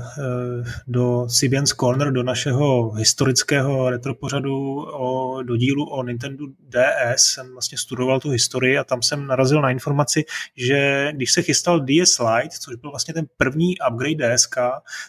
do 0.88 1.30
Sibian's 1.30 1.72
Corner, 1.72 2.12
do 2.12 2.24
našeho 2.24 2.92
historického 2.92 3.90
retropořadu 3.90 4.82
o, 4.82 5.44
do 5.44 5.56
dílu 5.56 5.86
o 5.86 6.04
Nintendo 6.04 6.46
DS. 6.48 7.24
Jsem 7.24 7.52
vlastně 7.52 7.78
studoval 7.78 8.20
tu 8.20 8.30
historii 8.30 8.78
a 8.78 8.84
tam 8.84 9.02
jsem 9.02 9.28
narazil 9.28 9.62
na 9.62 9.70
informaci, 9.70 10.26
že 10.58 11.10
když 11.14 11.32
se 11.32 11.42
chystal 11.42 11.80
DS 11.80 12.20
Lite, 12.20 12.58
což 12.60 12.76
byl 12.76 12.90
vlastně 12.90 13.14
ten 13.14 13.26
první 13.38 13.74
upgrade 13.90 14.36
DSK, 14.36 14.58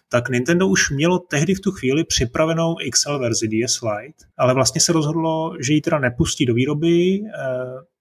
tak 0.09 0.29
Nintendo 0.29 0.69
už 0.69 0.91
mělo 0.91 1.19
tehdy 1.19 1.55
v 1.55 1.61
tu 1.61 1.71
chvíli 1.73 2.05
připravenou 2.05 2.75
XL 2.91 3.19
verzi 3.19 3.49
DS 3.49 3.81
Lite, 3.81 4.25
ale 4.37 4.55
vlastně 4.55 4.81
se 4.81 4.93
rozhodlo, 4.93 5.53
že 5.61 5.73
ji 5.73 5.81
teda 5.81 5.99
nepustí 5.99 6.47
do 6.47 6.55
výroby, 6.55 7.21
eh, 7.35 7.69
Eh, 7.69 7.98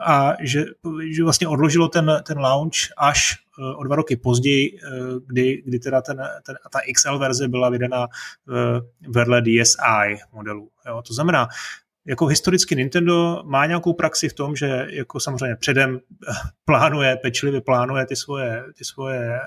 a 0.00 0.34
že, 0.40 0.64
že 1.10 1.24
vlastně 1.24 1.48
odložilo 1.48 1.88
ten, 1.88 2.22
ten 2.26 2.38
launch 2.38 2.76
až 2.96 3.36
eh, 3.58 3.76
o 3.76 3.84
dva 3.84 3.96
roky 3.96 4.16
později, 4.16 4.78
eh, 4.78 4.88
kdy, 5.26 5.62
kdy 5.66 5.78
teda 5.78 6.02
ten, 6.02 6.16
ten, 6.46 6.56
ta 6.72 6.78
XL 6.94 7.18
verze 7.18 7.48
byla 7.48 7.70
vydana 7.70 8.06
vedle 9.08 9.42
DSi 9.42 10.18
modelu. 10.32 10.68
Jo, 10.86 11.02
to 11.06 11.14
znamená, 11.14 11.48
jako 12.06 12.26
historicky 12.26 12.76
Nintendo 12.76 13.42
má 13.44 13.66
nějakou 13.66 13.92
praxi 13.92 14.28
v 14.28 14.34
tom, 14.34 14.56
že 14.56 14.86
jako 14.90 15.20
samozřejmě 15.20 15.56
předem 15.56 16.00
plánuje, 16.64 17.16
pečlivě 17.16 17.60
plánuje 17.60 18.06
ty 18.06 18.16
svoje, 18.16 18.64
ty 18.78 18.84
svoje 18.84 19.40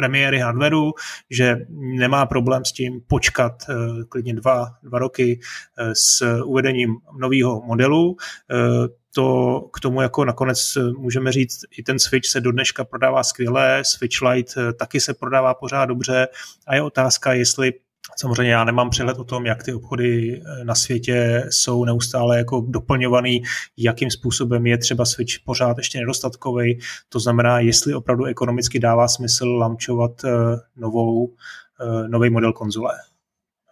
premiéry 0.00 0.38
hardwareu, 0.38 0.92
že 1.30 1.56
nemá 1.68 2.26
problém 2.26 2.64
s 2.64 2.72
tím 2.72 3.00
počkat 3.06 3.52
uh, 3.68 4.02
klidně 4.08 4.34
dva, 4.34 4.66
dva 4.82 4.98
roky 4.98 5.40
uh, 5.40 5.92
s 5.92 6.40
uvedením 6.44 6.96
nového 7.20 7.62
modelu. 7.66 8.10
Uh, 8.10 8.86
to 9.14 9.60
k 9.72 9.80
tomu 9.80 10.00
jako 10.02 10.24
nakonec 10.24 10.58
můžeme 10.98 11.32
říct, 11.32 11.60
i 11.78 11.82
ten 11.82 11.98
Switch 11.98 12.28
se 12.28 12.40
do 12.40 12.52
dneška 12.52 12.84
prodává 12.84 13.22
skvěle, 13.22 13.82
Switch 13.84 14.22
Lite 14.22 14.72
taky 14.72 15.00
se 15.00 15.14
prodává 15.14 15.54
pořád 15.54 15.84
dobře 15.84 16.28
a 16.66 16.74
je 16.74 16.82
otázka, 16.82 17.32
jestli 17.32 17.72
Samozřejmě 18.16 18.52
já 18.52 18.64
nemám 18.64 18.90
přehled 18.90 19.18
o 19.18 19.24
tom, 19.24 19.46
jak 19.46 19.62
ty 19.62 19.74
obchody 19.74 20.40
eh, 20.40 20.64
na 20.64 20.74
světě 20.74 21.46
jsou 21.50 21.84
neustále 21.84 22.38
jako 22.38 22.64
doplňovaný, 22.68 23.42
jakým 23.76 24.10
způsobem 24.10 24.66
je 24.66 24.78
třeba 24.78 25.04
Switch 25.04 25.34
pořád 25.44 25.78
ještě 25.78 25.98
nedostatkový. 25.98 26.78
To 27.08 27.20
znamená, 27.20 27.60
jestli 27.60 27.94
opravdu 27.94 28.24
ekonomicky 28.24 28.78
dává 28.78 29.08
smysl 29.08 29.46
launchovat 29.46 30.24
eh, 30.24 30.30
novou, 30.76 31.34
eh, 31.80 32.08
nový 32.08 32.30
model 32.30 32.52
konzole. 32.52 32.92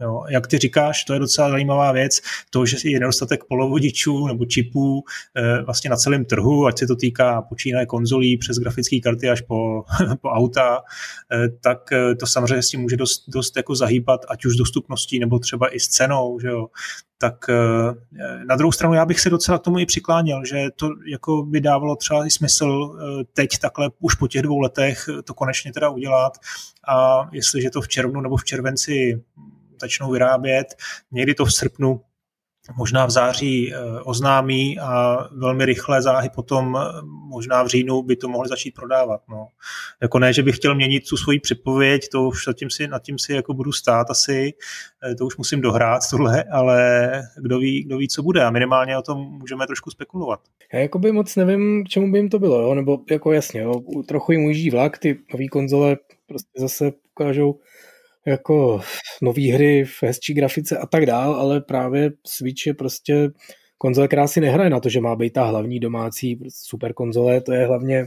Jo, 0.01 0.23
jak 0.29 0.47
ty 0.47 0.59
říkáš, 0.59 1.05
to 1.05 1.13
je 1.13 1.19
docela 1.19 1.51
zajímavá 1.51 1.93
věc, 1.93 2.21
to, 2.51 2.67
že 2.67 2.77
je 2.85 3.01
nedostatek 3.01 3.45
polovodičů 3.45 4.27
nebo 4.27 4.45
čipů 4.45 5.05
e, 5.37 5.63
vlastně 5.63 5.91
na 5.91 5.97
celém 5.97 6.25
trhu, 6.25 6.67
ať 6.67 6.79
se 6.79 6.87
to 6.87 6.97
týká 6.97 7.43
počínaje 7.43 7.87
konzolí 7.87 8.37
přes 8.37 8.59
grafické 8.59 9.01
karty 9.01 9.29
až 9.29 9.41
po, 9.41 9.83
po 10.23 10.29
auta, 10.29 10.79
e, 11.33 11.49
tak 11.49 11.93
e, 11.93 12.15
to 12.15 12.27
samozřejmě 12.27 12.63
s 12.63 12.69
tím 12.69 12.81
může 12.81 12.97
dost, 12.97 13.25
dost 13.29 13.57
jako 13.57 13.75
zahýbat, 13.75 14.21
ať 14.29 14.45
už 14.45 14.57
dostupností 14.57 15.19
nebo 15.19 15.39
třeba 15.39 15.75
i 15.75 15.81
s 15.81 15.89
cenou, 15.89 16.41
že 16.41 16.49
jo. 16.49 16.67
Tak 17.21 17.51
na 18.49 18.57
druhou 18.57 18.73
stranu 18.73 18.95
já 18.95 19.07
bych 19.07 19.21
se 19.21 19.31
docela 19.31 19.59
k 19.59 19.63
tomu 19.63 19.79
i 19.79 19.87
přikláněl, 19.87 20.45
že 20.45 20.69
to 20.77 20.91
jako 21.11 21.43
by 21.43 21.61
dávalo 21.61 21.97
třeba 21.97 22.27
i 22.27 22.31
smysl 22.31 22.99
teď 23.33 23.59
takhle 23.59 23.91
už 23.99 24.15
po 24.15 24.29
těch 24.29 24.43
dvou 24.43 24.59
letech 24.59 25.09
to 25.25 25.35
konečně 25.35 25.73
teda 25.73 25.89
udělat 25.89 26.33
a 26.89 27.29
jestliže 27.33 27.71
to 27.71 27.81
v 27.81 27.89
červnu 27.89 28.21
nebo 28.21 28.37
v 28.37 28.45
červenci 28.45 29.23
začnou 29.81 30.13
vyrábět. 30.13 30.67
Někdy 31.13 31.35
to 31.35 31.45
v 31.45 31.55
srpnu 31.55 32.01
možná 32.77 33.07
v 33.07 33.11
září 33.11 33.75
eh, 33.75 33.79
oznámí 34.05 34.79
a 34.79 35.19
velmi 35.33 35.65
rychle 35.65 36.03
záhy 36.03 36.31
potom 36.35 36.79
eh, 36.81 37.03
možná 37.05 37.63
v 37.63 37.67
říjnu 37.67 38.03
by 38.03 38.17
to 38.17 38.29
mohli 38.29 38.49
začít 38.49 38.75
prodávat. 38.75 39.21
No. 39.29 39.47
Jako 40.03 40.19
ne, 40.19 40.33
že 40.33 40.43
bych 40.43 40.57
chtěl 40.57 40.75
měnit 40.75 41.09
tu 41.09 41.17
svoji 41.17 41.41
předpověď, 41.41 42.09
to 42.13 42.23
už 42.23 42.47
nad 42.47 42.57
tím 42.57 42.71
si, 42.71 42.89
nad 42.89 43.03
tím 43.03 43.19
si 43.19 43.33
jako 43.33 43.55
budu 43.55 43.73
stát 43.73 44.11
asi, 44.11 44.53
eh, 45.11 45.15
to 45.15 45.27
už 45.27 45.37
musím 45.37 45.61
dohrát 45.61 46.03
tohle, 46.11 46.45
ale 46.45 47.11
kdo 47.43 47.59
ví, 47.59 47.85
kdo 47.85 47.99
ví, 47.99 48.09
co 48.09 48.23
bude 48.23 48.45
a 48.45 48.51
minimálně 48.51 48.99
o 48.99 49.03
tom 49.03 49.19
můžeme 49.19 49.67
trošku 49.67 49.91
spekulovat. 49.91 50.41
Já 50.73 50.81
jako 50.81 50.99
by 50.99 51.13
moc 51.13 51.37
nevím, 51.37 51.85
k 51.85 51.89
čemu 51.89 52.13
by 52.13 52.19
jim 52.19 52.29
to 52.29 52.39
bylo, 52.39 52.61
jo? 52.61 52.75
nebo 52.75 52.99
jako 53.11 53.33
jasně, 53.33 53.61
jo? 53.61 53.75
trochu 54.07 54.33
jim 54.33 54.45
ujíždí 54.45 54.71
vlak, 54.71 54.99
ty 54.99 55.19
nové 55.33 55.49
konzole 55.49 55.97
prostě 56.27 56.61
zase 56.61 56.93
ukážou 57.11 57.59
jako 58.29 58.81
nové 59.23 59.53
hry 59.53 59.85
v 59.85 60.03
hezčí 60.03 60.35
grafice 60.35 60.79
a 60.79 60.87
tak 60.87 61.07
dál, 61.07 61.35
ale 61.35 61.61
právě 61.61 62.11
Switch 62.27 62.67
je 62.67 62.75
prostě 62.75 63.31
konzole, 63.79 64.09
která 64.09 64.27
si 64.27 64.41
nehraje 64.41 64.71
na 64.71 64.81
to, 64.81 64.89
že 64.89 65.01
má 65.01 65.17
být 65.17 65.33
ta 65.33 65.45
hlavní 65.45 65.81
domácí 65.81 66.39
super 66.49 66.93
konzole, 66.93 67.41
to 67.41 67.53
je 67.53 67.67
hlavně 67.67 68.07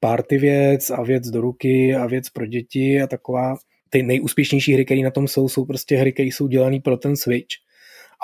party 0.00 0.38
věc 0.38 0.90
a 0.90 1.02
věc 1.02 1.30
do 1.30 1.40
ruky 1.40 1.94
a 1.94 2.06
věc 2.06 2.30
pro 2.30 2.46
děti 2.46 3.00
a 3.02 3.06
taková. 3.06 3.56
Ty 3.90 4.02
nejúspěšnější 4.02 4.72
hry, 4.72 4.84
které 4.84 5.00
na 5.00 5.10
tom 5.10 5.28
jsou, 5.28 5.48
jsou 5.48 5.64
prostě 5.64 5.96
hry, 5.96 6.12
které 6.12 6.28
jsou 6.28 6.48
dělané 6.48 6.80
pro 6.80 6.96
ten 6.96 7.16
Switch 7.16 7.56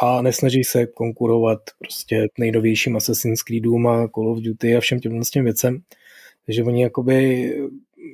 a 0.03 0.23
nesnaží 0.23 0.65
se 0.65 0.87
konkurovat 0.87 1.59
prostě 1.79 2.29
nejnovějším 2.39 2.97
Assassin's 2.97 3.43
Creedům 3.43 3.87
a 3.87 4.09
Call 4.09 4.29
of 4.29 4.39
Duty 4.39 4.77
a 4.77 4.81
všem 4.81 5.01
těmhle 5.01 5.21
těm 5.33 5.45
věcem. 5.45 5.79
Takže 6.47 6.65
oni 6.65 6.83
jakoby 6.83 7.55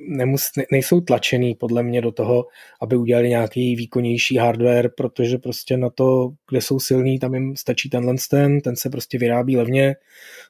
nemus, 0.07 0.51
ne, 0.57 0.65
nejsou 0.71 1.01
tlačený 1.01 1.55
podle 1.55 1.83
mě 1.83 2.01
do 2.01 2.11
toho, 2.11 2.45
aby 2.81 2.97
udělali 2.97 3.29
nějaký 3.29 3.75
výkonnější 3.75 4.37
hardware, 4.37 4.89
protože 4.97 5.37
prostě 5.37 5.77
na 5.77 5.89
to, 5.89 6.29
kde 6.49 6.61
jsou 6.61 6.79
silní, 6.79 7.19
tam 7.19 7.33
jim 7.33 7.55
stačí 7.55 7.89
tenhle 7.89 8.15
ten, 8.29 8.61
ten 8.61 8.75
se 8.75 8.89
prostě 8.89 9.17
vyrábí 9.17 9.57
levně, 9.57 9.95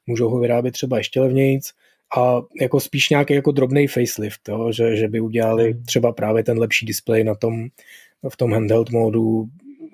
můžou 0.07 0.29
ho 0.29 0.39
vyrábět 0.39 0.71
třeba 0.71 0.97
ještě 0.97 1.21
levnějc 1.21 1.71
a 2.17 2.41
jako 2.61 2.79
spíš 2.79 3.09
nějaký 3.09 3.33
jako 3.33 3.51
drobný 3.51 3.87
facelift, 3.87 4.49
jo? 4.49 4.71
Že, 4.71 4.95
že 4.95 5.07
by 5.07 5.19
udělali 5.19 5.71
hmm. 5.71 5.83
třeba 5.83 6.11
právě 6.11 6.43
ten 6.43 6.59
lepší 6.59 6.85
display 6.85 7.23
na 7.23 7.35
tom, 7.35 7.67
v 8.29 8.37
tom 8.37 8.53
handheld 8.53 8.91
módu, 8.91 9.45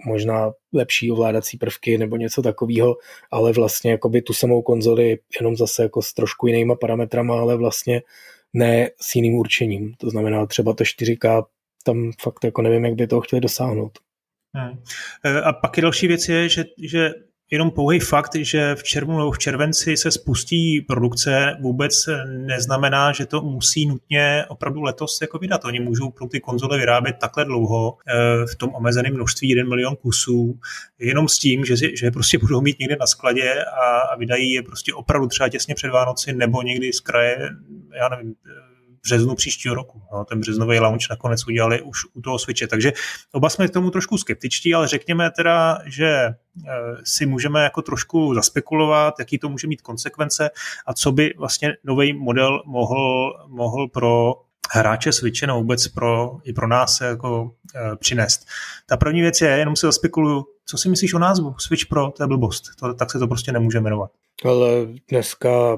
možná 0.05 0.51
lepší 0.73 1.11
ovládací 1.11 1.57
prvky 1.57 1.97
nebo 1.97 2.17
něco 2.17 2.41
takového, 2.41 2.95
ale 3.31 3.53
vlastně 3.53 3.91
jakoby 3.91 4.21
tu 4.21 4.33
samou 4.33 4.61
konzoli 4.61 5.19
jenom 5.39 5.55
zase 5.55 5.83
jako 5.83 6.01
s 6.01 6.13
trošku 6.13 6.47
jinýma 6.47 6.75
parametrama, 6.75 7.39
ale 7.39 7.57
vlastně 7.57 8.01
ne 8.53 8.89
s 9.01 9.15
jiným 9.15 9.33
určením. 9.33 9.93
To 9.97 10.09
znamená 10.09 10.45
třeba 10.45 10.73
to 10.73 10.83
4K, 10.83 11.45
tam 11.83 12.11
fakt 12.21 12.43
jako 12.43 12.61
nevím, 12.61 12.85
jak 12.85 12.95
by 12.95 13.07
to 13.07 13.21
chtěli 13.21 13.39
dosáhnout. 13.39 13.99
Hmm. 14.55 14.79
A 15.43 15.53
pak 15.53 15.77
je 15.77 15.81
další 15.81 16.07
věc 16.07 16.29
je, 16.29 16.49
že, 16.49 16.65
že 16.77 17.13
jenom 17.53 17.71
pouhý 17.71 17.99
fakt, 17.99 18.35
že 18.35 18.75
v 18.75 18.83
červnu 18.83 19.17
nebo 19.17 19.31
v 19.31 19.37
červenci 19.37 19.97
se 19.97 20.11
spustí 20.11 20.81
produkce, 20.81 21.57
vůbec 21.61 22.05
neznamená, 22.25 23.11
že 23.11 23.25
to 23.25 23.41
musí 23.41 23.85
nutně 23.85 24.45
opravdu 24.47 24.81
letos 24.81 25.21
jako 25.21 25.37
vydat. 25.37 25.65
Oni 25.65 25.79
můžou 25.79 26.09
pro 26.09 26.27
ty 26.27 26.39
konzole 26.39 26.77
vyrábět 26.77 27.15
takhle 27.21 27.45
dlouho 27.45 27.97
eh, 28.07 28.13
v 28.53 28.55
tom 28.55 28.69
omezeném 28.75 29.13
množství 29.13 29.49
1 29.49 29.69
milion 29.69 29.95
kusů, 29.95 30.59
jenom 30.99 31.27
s 31.27 31.37
tím, 31.37 31.65
že, 31.65 31.75
že 31.75 32.11
prostě 32.11 32.37
budou 32.41 32.61
mít 32.61 32.79
někde 32.79 32.95
na 32.99 33.07
skladě 33.07 33.53
a, 33.63 33.99
a 33.99 34.15
vydají 34.15 34.51
je 34.51 34.63
prostě 34.63 34.93
opravdu 34.93 35.27
třeba 35.27 35.49
těsně 35.49 35.75
před 35.75 35.89
Vánoci 35.89 36.33
nebo 36.33 36.61
někdy 36.61 36.93
z 36.93 36.99
kraje, 36.99 37.49
já 37.95 38.09
nevím, 38.09 38.35
březnu 39.03 39.35
příštího 39.35 39.75
roku. 39.75 40.01
No, 40.13 40.25
ten 40.25 40.39
březnový 40.39 40.79
launch 40.79 41.09
nakonec 41.09 41.47
udělali 41.47 41.81
už 41.81 42.05
u 42.13 42.21
toho 42.21 42.39
Switche. 42.39 42.67
Takže 42.67 42.93
oba 43.31 43.49
jsme 43.49 43.67
k 43.67 43.71
tomu 43.71 43.91
trošku 43.91 44.17
skeptičtí, 44.17 44.73
ale 44.73 44.87
řekněme 44.87 45.31
teda, 45.31 45.79
že 45.85 46.07
eh, 46.07 46.35
si 47.03 47.25
můžeme 47.25 47.63
jako 47.63 47.81
trošku 47.81 48.33
zaspekulovat, 48.33 49.13
jaký 49.19 49.37
to 49.37 49.49
může 49.49 49.67
mít 49.67 49.81
konsekvence 49.81 50.49
a 50.85 50.93
co 50.93 51.11
by 51.11 51.33
vlastně 51.37 51.73
nový 51.83 52.13
model 52.13 52.63
mohl, 52.65 53.33
mohl 53.47 53.87
pro 53.87 54.33
hráče 54.71 55.11
Switche 55.11 55.47
nebo 55.47 55.59
vůbec 55.59 55.87
pro, 55.87 56.37
i 56.43 56.53
pro 56.53 56.67
nás 56.67 57.01
jako 57.01 57.51
e, 57.75 57.95
přinést. 57.95 58.47
Ta 58.85 58.97
první 58.97 59.21
věc 59.21 59.41
je, 59.41 59.49
jenom 59.49 59.75
si 59.75 59.85
zaspekuluju, 59.85 60.45
co 60.65 60.77
si 60.77 60.89
myslíš 60.89 61.13
o 61.13 61.19
názvu? 61.19 61.55
Switch 61.59 61.85
Pro, 61.85 62.11
to 62.11 62.23
je 62.23 62.27
blbost. 62.27 62.63
To, 62.79 62.93
tak 62.93 63.11
se 63.11 63.19
to 63.19 63.27
prostě 63.27 63.51
nemůže 63.51 63.79
jmenovat. 63.79 64.11
Ale 64.45 64.67
dneska 65.09 65.77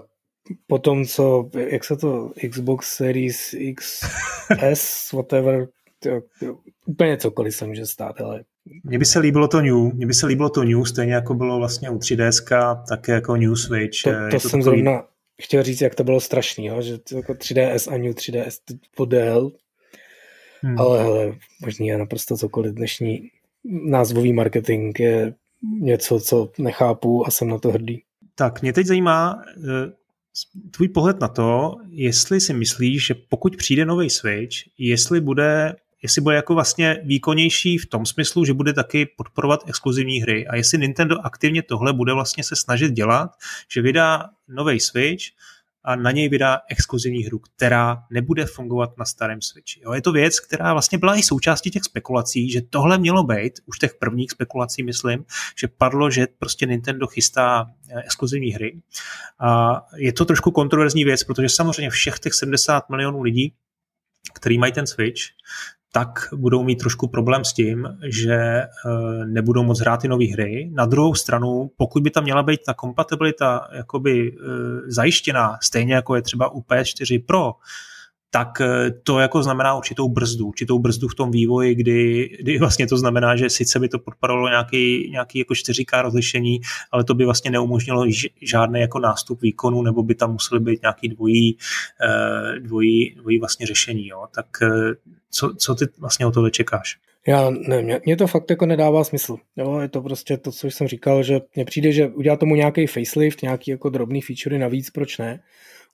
po 0.68 0.80
tom, 0.80 1.06
co, 1.06 1.50
jak 1.70 1.84
se 1.84 1.98
to, 1.98 2.32
Xbox 2.50 2.96
Series 2.96 3.54
X, 3.54 4.02
S, 4.60 5.12
whatever, 5.12 5.68
to, 6.00 6.10
to, 6.40 6.58
úplně 6.86 7.18
cokoliv 7.18 7.56
se 7.56 7.68
může 7.68 7.86
stát, 7.86 8.22
ale 8.22 8.44
mně 8.84 9.00
by 9.00 9.06
se 9.06 9.20
líbilo 9.20 9.48
to 9.48 9.62
New, 9.62 9.94
mně 9.94 10.06
by 10.06 10.14
se 10.14 10.28
líbilo 10.28 10.50
to 10.50 10.64
New, 10.64 10.84
stejně 10.84 11.14
jako 11.14 11.34
bylo 11.34 11.58
vlastně 11.58 11.90
u 11.90 11.98
3DS, 11.98 12.84
také 12.90 13.12
jako 13.12 13.36
New 13.36 13.56
Switch. 13.56 14.02
To, 14.04 14.10
to, 14.10 14.30
to 14.32 14.40
jsem 14.40 14.50
takový... 14.50 14.64
zrovna 14.64 15.04
chtěl 15.42 15.64
říct, 15.64 15.82
jak 15.82 15.96
to 15.96 16.04
bylo 16.04 16.20
strašný, 16.20 16.66
jo? 16.66 16.82
že 16.82 16.98
to 16.98 17.16
jako 17.16 17.34
3DS 17.34 17.94
a 17.94 17.98
New 17.98 18.12
3DS 18.12 18.78
podél, 18.96 19.52
hmm. 20.62 20.80
ale 20.80 21.04
hele, 21.04 21.36
možný 21.62 21.88
je 21.88 21.98
naprosto 21.98 22.38
cokoliv. 22.38 22.74
Dnešní 22.74 23.30
názvový 23.64 24.34
marketing 24.34 25.00
je 25.00 25.34
něco, 25.82 26.20
co 26.20 26.52
nechápu 26.58 27.28
a 27.28 27.32
jsem 27.32 27.48
na 27.48 27.58
to 27.58 27.72
hrdý. 27.72 28.04
Tak, 28.36 28.62
mě 28.62 28.74
teď 28.74 28.88
zajímá, 28.88 29.44
eh, 29.58 29.92
tvůj 30.72 30.90
pohled 30.90 31.20
na 31.20 31.28
to, 31.28 31.76
jestli 31.90 32.42
si 32.42 32.54
myslíš, 32.54 33.06
že 33.06 33.16
pokud 33.30 33.56
přijde 33.58 33.86
nový 33.86 34.10
Switch, 34.10 34.56
jestli 34.78 35.22
bude 35.22 35.76
jestli 36.04 36.22
bude 36.22 36.36
jako 36.36 36.54
vlastně 36.54 36.98
výkonnější 37.04 37.78
v 37.78 37.86
tom 37.86 38.06
smyslu, 38.06 38.46
že 38.46 38.54
bude 38.54 38.74
taky 38.74 39.06
podporovat 39.06 39.64
exkluzivní 39.68 40.22
hry 40.22 40.48
a 40.48 40.56
jestli 40.56 40.78
Nintendo 40.78 41.26
aktivně 41.26 41.62
tohle 41.62 41.94
bude 41.94 42.14
vlastně 42.14 42.44
se 42.44 42.56
snažit 42.56 42.92
dělat, 42.92 43.32
že 43.72 43.82
vydá 43.82 44.30
nový 44.48 44.80
Switch 44.80 45.24
a 45.86 45.96
na 45.96 46.12
něj 46.12 46.30
vydá 46.30 46.60
exkluzivní 46.70 47.24
hru, 47.24 47.40
která 47.40 48.04
nebude 48.12 48.46
fungovat 48.46 48.98
na 48.98 49.06
starém 49.06 49.42
Switchi. 49.42 49.82
Jo, 49.84 49.94
je 49.94 50.02
to 50.02 50.12
věc, 50.12 50.40
která 50.40 50.74
vlastně 50.74 50.98
byla 50.98 51.16
i 51.16 51.24
součástí 51.24 51.72
těch 51.72 51.84
spekulací, 51.84 52.52
že 52.52 52.62
tohle 52.62 52.98
mělo 52.98 53.24
být, 53.24 53.54
už 53.66 53.80
těch 53.80 53.94
prvních 53.94 54.32
spekulací 54.32 54.84
myslím, 54.84 55.26
že 55.60 55.68
padlo, 55.68 56.12
že 56.12 56.28
prostě 56.40 56.66
Nintendo 56.66 57.08
chystá 57.08 57.66
eh, 57.90 58.02
exkluzivní 58.04 58.52
hry. 58.52 58.82
A 59.40 59.82
je 59.96 60.14
to 60.14 60.26
trošku 60.26 60.52
kontroverzní 60.52 61.04
věc, 61.04 61.24
protože 61.24 61.50
samozřejmě 61.50 61.90
všech 61.90 62.20
těch 62.20 62.34
70 62.34 62.90
milionů 62.90 63.22
lidí, 63.22 63.54
který 64.34 64.58
mají 64.58 64.74
ten 64.74 64.88
Switch, 64.88 65.22
tak 65.96 66.28
budou 66.36 66.64
mít 66.64 66.76
trošku 66.76 67.08
problém 67.08 67.44
s 67.46 67.54
tím, 67.54 67.98
že 68.04 68.36
eh, 68.36 68.68
nebudou 69.26 69.64
moc 69.64 69.80
hrát 69.80 70.02
ty 70.02 70.08
nové 70.08 70.26
hry. 70.26 70.72
Na 70.74 70.86
druhou 70.86 71.16
stranu, 71.16 71.72
pokud 71.78 72.04
by 72.04 72.10
tam 72.10 72.24
měla 72.24 72.44
být 72.44 72.60
ta 72.66 72.74
kompatibilita 72.74 73.68
jakoby 73.74 74.36
eh, 74.36 74.42
zajištěná, 74.88 75.58
stejně 75.64 75.94
jako 75.94 76.16
je 76.16 76.22
třeba 76.22 76.54
u 76.54 76.62
PS4 76.62 77.26
Pro, 77.26 77.54
tak 78.36 78.62
eh, 78.62 78.92
to 79.04 79.20
jako 79.20 79.44
znamená 79.44 79.78
určitou 79.78 80.10
brzdu, 80.10 80.48
určitou 80.48 80.80
brzdu 80.80 81.08
v 81.08 81.16
tom 81.16 81.32
vývoji, 81.32 81.76
kdy, 81.76 82.30
kdy 82.40 82.58
vlastně 82.60 82.88
to 82.88 82.98
znamená, 82.98 83.36
že 83.36 83.50
sice 83.50 83.80
by 83.80 83.90
to 83.90 84.00
podporovalo 84.00 84.50
nějaký, 84.50 85.10
nějaký 85.12 85.40
jako 85.40 85.54
4K 85.54 86.02
rozlišení, 86.02 86.60
ale 86.92 87.04
to 87.04 87.14
by 87.14 87.26
vlastně 87.26 87.52
neumožnilo 87.52 88.06
žádný 88.42 88.80
jako 88.80 89.00
nástup 89.00 89.42
výkonu, 89.42 89.82
nebo 89.82 90.04
by 90.04 90.16
tam 90.16 90.32
museli 90.32 90.60
být 90.60 90.82
nějaký 90.82 91.08
dvojí, 91.08 91.58
eh, 92.04 92.60
dvojí, 92.60 93.16
dvojí 93.16 93.40
vlastně 93.40 93.68
řešení. 93.68 94.08
Jo. 94.08 94.26
Tak 94.36 94.46
co, 95.32 95.54
co 95.58 95.76
ty 95.76 95.86
vlastně 96.00 96.26
o 96.26 96.32
tohle 96.32 96.52
čekáš? 96.52 96.98
Já 97.28 97.50
ne, 97.50 97.82
mě, 97.82 98.02
mě 98.06 98.18
to 98.18 98.28
fakt 98.28 98.50
jako 98.50 98.66
nedává 98.66 99.04
smysl. 99.04 99.38
Jo, 99.58 99.80
je 99.80 99.90
to 99.90 100.02
prostě 100.02 100.38
to, 100.38 100.52
co 100.52 100.68
jsem 100.68 100.88
říkal, 100.88 101.24
že 101.24 101.42
mně 101.56 101.66
přijde, 101.66 101.92
že 101.92 102.08
udělat 102.08 102.40
tomu 102.40 102.56
nějaký 102.56 102.88
facelift, 102.88 103.42
nějaký 103.42 103.72
jako 103.72 103.90
drobný 103.90 104.22
featurey 104.22 104.60
navíc, 104.60 104.90
proč 104.90 105.18
ne? 105.18 105.40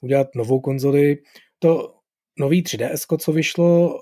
Udělat 0.02 0.28
novou 0.36 0.60
konzoli, 0.60 1.18
to 1.60 2.01
nový 2.40 2.64
3DS, 2.64 3.18
co 3.18 3.32
vyšlo, 3.32 4.00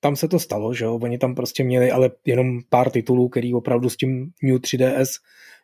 tam 0.00 0.16
se 0.16 0.28
to 0.28 0.38
stalo, 0.38 0.74
že 0.74 0.84
jo, 0.84 0.98
oni 1.02 1.18
tam 1.18 1.34
prostě 1.34 1.64
měli 1.64 1.90
ale 1.90 2.10
jenom 2.24 2.60
pár 2.68 2.90
titulů, 2.90 3.28
který 3.28 3.54
opravdu 3.54 3.90
s 3.90 3.96
tím 3.96 4.30
New 4.42 4.56
3DS 4.56 5.06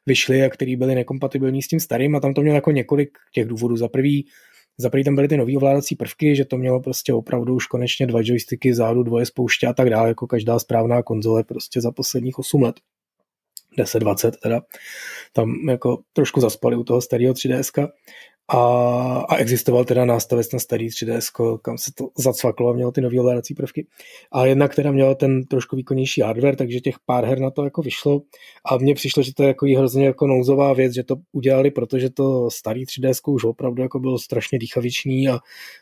vyšly 0.07 0.43
a 0.43 0.51
který 0.51 0.77
byly 0.77 0.95
nekompatibilní 0.95 1.63
s 1.63 1.69
tím 1.69 1.81
starým 1.81 2.17
a 2.17 2.21
tam 2.21 2.35
to 2.35 2.43
mělo 2.43 2.55
jako 2.55 2.71
několik 2.71 3.19
těch 3.33 3.47
důvodů. 3.47 3.77
Za 3.77 3.89
prvý, 3.89 4.27
za 4.79 4.91
prvý 4.91 5.05
tam 5.05 5.15
byly 5.15 5.29
ty 5.29 5.37
nový 5.37 5.57
ovládací 5.57 5.97
prvky, 5.97 6.37
že 6.37 6.45
to 6.45 6.57
mělo 6.57 6.81
prostě 6.81 7.13
opravdu 7.13 7.55
už 7.55 7.67
konečně 7.67 8.07
dva 8.07 8.21
joysticky 8.23 8.75
zádu, 8.75 9.03
dvoje 9.03 9.27
spouště 9.27 9.67
a 9.67 9.73
tak 9.73 9.91
dále, 9.91 10.09
jako 10.09 10.27
každá 10.27 10.59
správná 10.59 11.03
konzole 11.03 11.45
prostě 11.45 11.81
za 11.81 11.91
posledních 11.91 12.39
8 12.39 12.63
let. 12.63 12.77
10-20 13.79 14.31
teda. 14.43 14.63
Tam 15.33 15.69
jako 15.69 15.99
trošku 16.13 16.41
zaspali 16.41 16.77
u 16.77 16.85
toho 16.85 17.01
starého 17.01 17.35
3DS. 17.35 17.89
A, 18.49 18.59
a 19.29 19.37
existoval 19.37 19.85
teda 19.85 20.05
nástavec 20.05 20.53
na 20.53 20.59
starý 20.59 20.89
3DS, 20.89 21.59
kam 21.63 21.79
se 21.79 21.91
to 21.95 22.09
zacvaklo 22.19 22.71
a 22.71 22.73
mělo 22.73 22.93
ty 22.93 23.01
nové 23.01 23.21
ovládací 23.21 23.55
prvky. 23.55 23.87
A 24.33 24.47
jednak 24.47 24.75
teda 24.75 24.93
mělo 24.93 25.15
ten 25.15 25.45
trošku 25.45 25.77
výkonnější 25.77 26.21
hardware, 26.21 26.57
takže 26.57 26.81
těch 26.81 26.95
pár 27.07 27.25
her 27.25 27.39
na 27.39 27.51
to 27.51 27.65
jako 27.65 27.83
vyšlo. 27.83 28.23
A 28.65 28.77
mně 28.77 28.95
přišlo, 28.95 29.23
že 29.23 29.35
to 29.35 29.43
je 29.43 29.47
jako 29.47 29.67
hrozně 29.67 30.07
jako 30.07 30.27
nouzová 30.27 30.73
věc, 30.73 30.95
že 30.95 31.03
to 31.03 31.17
udělali, 31.33 31.71
protože 31.71 32.11
to 32.11 32.51
starý 32.51 32.85
3DS 32.85 33.33
už 33.33 33.45
opravdu 33.45 33.83
jako 33.83 33.99
bylo 33.99 34.19
strašně 34.19 34.59
dýchaviční 34.59 35.29
a 35.29 35.39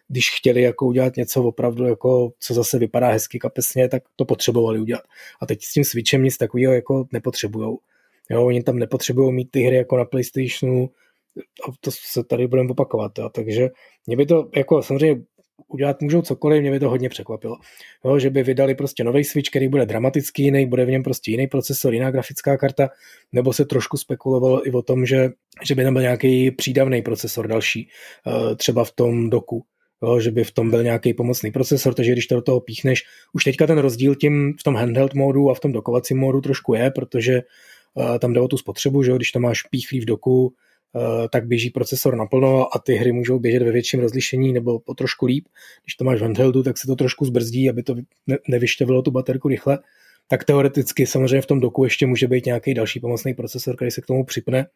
když 0.09 0.31
chtěli 0.37 0.63
jako 0.63 0.87
udělat 0.87 1.17
něco 1.17 1.43
opravdu 1.45 1.85
jako, 1.85 2.33
co 2.41 2.55
zase 2.55 2.79
vypadá 2.79 3.11
hezky 3.11 3.39
kapesně, 3.39 3.89
tak 3.89 4.03
to 4.17 4.25
potřebovali 4.25 4.81
udělat. 4.81 5.03
A 5.41 5.47
teď 5.47 5.63
s 5.63 5.73
tím 5.73 5.85
Switchem 5.85 6.23
nic 6.23 6.37
takového 6.37 6.73
jako 6.73 7.05
nepotřebujou. 7.13 7.79
Jo, 8.31 8.47
oni 8.47 8.63
tam 8.63 8.79
nepotřebují 8.79 9.33
mít 9.33 9.51
ty 9.51 9.63
hry 9.63 9.77
jako 9.77 9.97
na 9.97 10.05
PlayStationu, 10.05 10.91
a 11.39 11.73
to 11.81 11.91
se 11.91 12.25
tady 12.25 12.47
budeme 12.47 12.71
opakovat. 12.71 13.19
Jo. 13.19 13.29
Takže 13.29 13.69
mě 14.07 14.17
by 14.17 14.27
to, 14.27 14.49
jako 14.57 14.83
samozřejmě 14.83 15.23
udělat 15.69 16.03
můžou 16.03 16.23
cokoliv, 16.23 16.61
mě 16.61 16.71
by 16.71 16.81
to 16.81 16.91
hodně 16.91 17.09
překvapilo. 17.09 17.57
Jo, 18.05 18.19
že 18.19 18.31
by 18.31 18.43
vydali 18.43 18.75
prostě 18.75 19.05
nový 19.05 19.25
Switch, 19.25 19.51
který 19.51 19.69
bude 19.69 19.87
dramaticky 19.87 20.43
jiný, 20.43 20.67
bude 20.67 20.85
v 20.85 20.91
něm 20.91 21.03
prostě 21.03 21.31
jiný 21.31 21.47
procesor, 21.47 21.95
jiná 21.95 22.11
grafická 22.11 22.57
karta, 22.57 22.89
nebo 23.33 23.53
se 23.53 23.65
trošku 23.65 23.97
spekulovalo 23.97 24.69
i 24.69 24.71
o 24.71 24.83
tom, 24.83 25.07
že, 25.07 25.31
že 25.65 25.75
by 25.75 25.85
tam 25.85 25.93
byl 25.93 26.03
nějaký 26.03 26.51
přídavný 26.51 27.03
procesor 27.03 27.49
další, 27.49 27.89
eh, 28.27 28.57
třeba 28.57 28.85
v 28.85 28.93
tom 28.93 29.31
doku, 29.31 29.65
jo, 30.03 30.21
že 30.21 30.31
by 30.31 30.45
v 30.45 30.53
tom 30.53 30.71
byl 30.71 30.83
nějaký 30.83 31.15
pomocný 31.15 31.51
procesor, 31.51 31.95
takže 31.95 32.13
když 32.13 32.27
to 32.27 32.35
do 32.35 32.43
toho 32.43 32.61
píchneš, 32.61 33.05
už 33.33 33.45
teďka 33.45 33.67
ten 33.67 33.79
rozdíl 33.79 34.15
tím 34.15 34.55
v 34.61 34.63
tom 34.63 34.75
handheld 34.75 35.15
módu 35.15 35.51
a 35.51 35.55
v 35.55 35.61
tom 35.61 35.73
dokovacím 35.73 36.19
módu 36.19 36.41
trošku 36.41 36.75
je, 36.75 36.91
protože 36.91 37.43
uh, 37.95 38.19
tam 38.19 38.33
jde 38.33 38.41
o 38.41 38.49
tu 38.49 38.59
spotřebu, 38.59 39.03
že 39.03 39.11
jo, 39.11 39.17
když 39.17 39.33
to 39.33 39.41
máš 39.41 39.63
píchlý 39.63 40.01
v 40.01 40.05
doku, 40.05 40.55
Eh, 40.55 40.72
tak 41.31 41.47
běží 41.47 41.71
procesor 41.71 42.17
naplno 42.17 42.77
a 42.77 42.79
ty 42.79 42.95
hry 42.95 43.13
můžou 43.13 43.39
běžet 43.39 43.63
ve 43.63 43.73
větším 43.73 44.01
rozlišení 44.01 44.53
nebo 44.53 44.79
po 44.79 44.95
trošku 44.95 45.27
líp. 45.27 45.49
Když 45.85 45.95
to 45.95 46.05
máš 46.05 46.19
v 46.19 46.23
handheldu, 46.23 46.63
tak 46.63 46.79
se 46.79 46.87
to 46.87 46.97
trošku 46.97 47.25
zbrzdí, 47.25 47.71
aby 47.71 47.83
to 47.83 47.95
nevyštěvilo 48.49 49.03
tu 49.03 49.11
baterku 49.11 49.49
rychle. 49.49 49.79
Tak 50.29 50.45
teoreticky 50.45 51.07
samozřejmě 51.07 51.41
v 51.41 51.47
tom 51.47 51.61
doku 51.61 51.85
ještě 51.85 52.07
může 52.07 52.29
být 52.29 52.47
nějaký 52.47 52.75
další 52.75 53.01
pomocný 53.01 53.35
procesor, 53.35 53.77
který 53.77 53.91
se 53.91 54.01
k 54.01 54.07
tomu 54.07 54.25
připne 54.25 54.67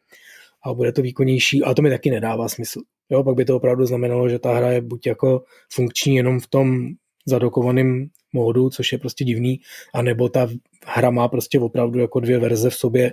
a 0.64 0.74
bude 0.74 0.92
to 0.92 1.02
výkonnější, 1.02 1.62
ale 1.62 1.74
to 1.74 1.82
mi 1.82 1.90
taky 1.90 2.10
nedává 2.10 2.48
smysl. 2.48 2.80
Jo, 3.10 3.24
pak 3.24 3.34
by 3.34 3.44
to 3.44 3.56
opravdu 3.56 3.86
znamenalo, 3.86 4.28
že 4.28 4.38
ta 4.38 4.54
hra 4.54 4.70
je 4.70 4.80
buď 4.80 5.06
jako 5.06 5.44
funkční 5.72 6.16
jenom 6.16 6.40
v 6.40 6.46
tom 6.46 6.88
zadokovaném 7.26 8.06
módu, 8.32 8.70
což 8.70 8.92
je 8.92 8.98
prostě 8.98 9.24
divný, 9.24 9.60
anebo 9.94 10.28
ta 10.28 10.48
hra 10.86 11.10
má 11.10 11.28
prostě 11.28 11.60
opravdu 11.60 11.98
jako 11.98 12.20
dvě 12.20 12.38
verze 12.38 12.70
v 12.70 12.74
sobě, 12.74 13.12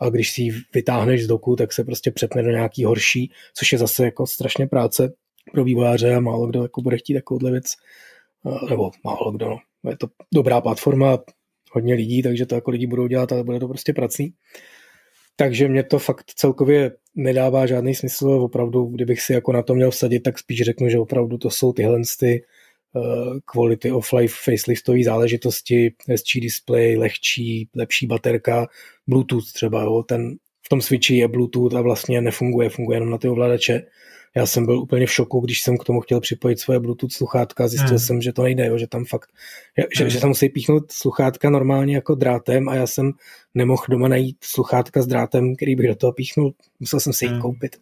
a 0.00 0.08
když 0.08 0.32
si 0.32 0.42
ji 0.42 0.52
vytáhneš 0.74 1.24
z 1.24 1.26
doku, 1.26 1.56
tak 1.56 1.72
se 1.72 1.84
prostě 1.84 2.10
přepne 2.10 2.42
do 2.42 2.50
nějaký 2.50 2.84
horší, 2.84 3.30
což 3.54 3.72
je 3.72 3.78
zase 3.78 4.04
jako 4.04 4.26
strašně 4.26 4.66
práce 4.66 5.12
pro 5.52 5.64
vývojáře 5.64 6.14
a 6.14 6.20
málo 6.20 6.46
kdo 6.46 6.62
jako 6.62 6.82
bude 6.82 6.98
chtít 6.98 7.14
takovouhle 7.14 7.50
věc, 7.50 7.64
nebo 8.70 8.90
málo 9.04 9.32
kdo, 9.32 9.48
no. 9.48 9.58
Je 9.90 9.96
to 9.96 10.06
dobrá 10.34 10.60
platforma, 10.60 11.18
hodně 11.72 11.94
lidí, 11.94 12.22
takže 12.22 12.46
to 12.46 12.54
jako 12.54 12.70
lidi 12.70 12.86
budou 12.86 13.06
dělat, 13.06 13.32
ale 13.32 13.44
bude 13.44 13.60
to 13.60 13.68
prostě 13.68 13.92
pracný. 13.92 14.32
Takže 15.36 15.68
mě 15.68 15.82
to 15.82 15.98
fakt 15.98 16.24
celkově 16.34 16.92
nedává 17.14 17.66
žádný 17.66 17.94
smysl, 17.94 18.28
opravdu, 18.28 18.84
kdybych 18.84 19.20
si 19.20 19.32
jako 19.32 19.52
na 19.52 19.62
to 19.62 19.74
měl 19.74 19.90
vsadit, 19.90 20.20
tak 20.20 20.38
spíš 20.38 20.62
řeknu, 20.62 20.88
že 20.88 20.98
opravdu 20.98 21.38
to 21.38 21.50
jsou 21.50 21.72
tyhle 21.72 22.00
ty 22.20 22.44
quality 23.52 23.92
of 23.92 24.12
life 24.12 24.34
faceliftové 24.44 25.04
záležitosti, 25.04 25.94
hezčí 26.08 26.40
display, 26.40 26.96
lehčí, 26.96 27.68
lepší 27.76 28.06
baterka, 28.06 28.66
Bluetooth 29.06 29.52
třeba, 29.52 29.82
jo, 29.82 30.02
ten 30.02 30.36
v 30.66 30.68
tom 30.68 30.80
Switchi 30.80 31.16
je 31.16 31.28
Bluetooth 31.28 31.74
a 31.74 31.80
vlastně 31.80 32.20
nefunguje, 32.20 32.68
funguje 32.68 32.96
jenom 32.96 33.10
na 33.10 33.18
ty 33.18 33.28
ovladače. 33.28 33.82
Já 34.36 34.46
jsem 34.46 34.66
byl 34.66 34.78
úplně 34.78 35.06
v 35.06 35.12
šoku, 35.12 35.40
když 35.40 35.60
jsem 35.60 35.78
k 35.78 35.84
tomu 35.84 36.00
chtěl 36.00 36.20
připojit 36.20 36.60
svoje 36.60 36.80
Bluetooth 36.80 37.12
sluchátka, 37.12 37.68
zjistil 37.68 37.88
hmm. 37.88 37.98
jsem, 37.98 38.22
že 38.22 38.32
to 38.32 38.42
nejde, 38.42 38.66
jo, 38.66 38.78
že 38.78 38.86
tam 38.86 39.04
fakt, 39.04 39.30
že, 39.96 40.04
hmm. 40.04 40.10
že 40.10 40.20
tam 40.20 40.28
musí 40.28 40.48
píchnout 40.48 40.92
sluchátka 40.92 41.50
normálně 41.50 41.94
jako 41.94 42.14
drátem 42.14 42.68
a 42.68 42.74
já 42.74 42.86
jsem 42.86 43.12
nemohl 43.54 43.82
doma 43.88 44.08
najít 44.08 44.36
sluchátka 44.44 45.02
s 45.02 45.06
drátem, 45.06 45.56
který 45.56 45.76
bych 45.76 45.88
do 45.88 45.94
toho 45.94 46.12
píchnul, 46.12 46.54
musel 46.80 47.00
jsem 47.00 47.12
si 47.12 47.24
ji 47.24 47.30
hmm. 47.30 47.40
koupit, 47.40 47.76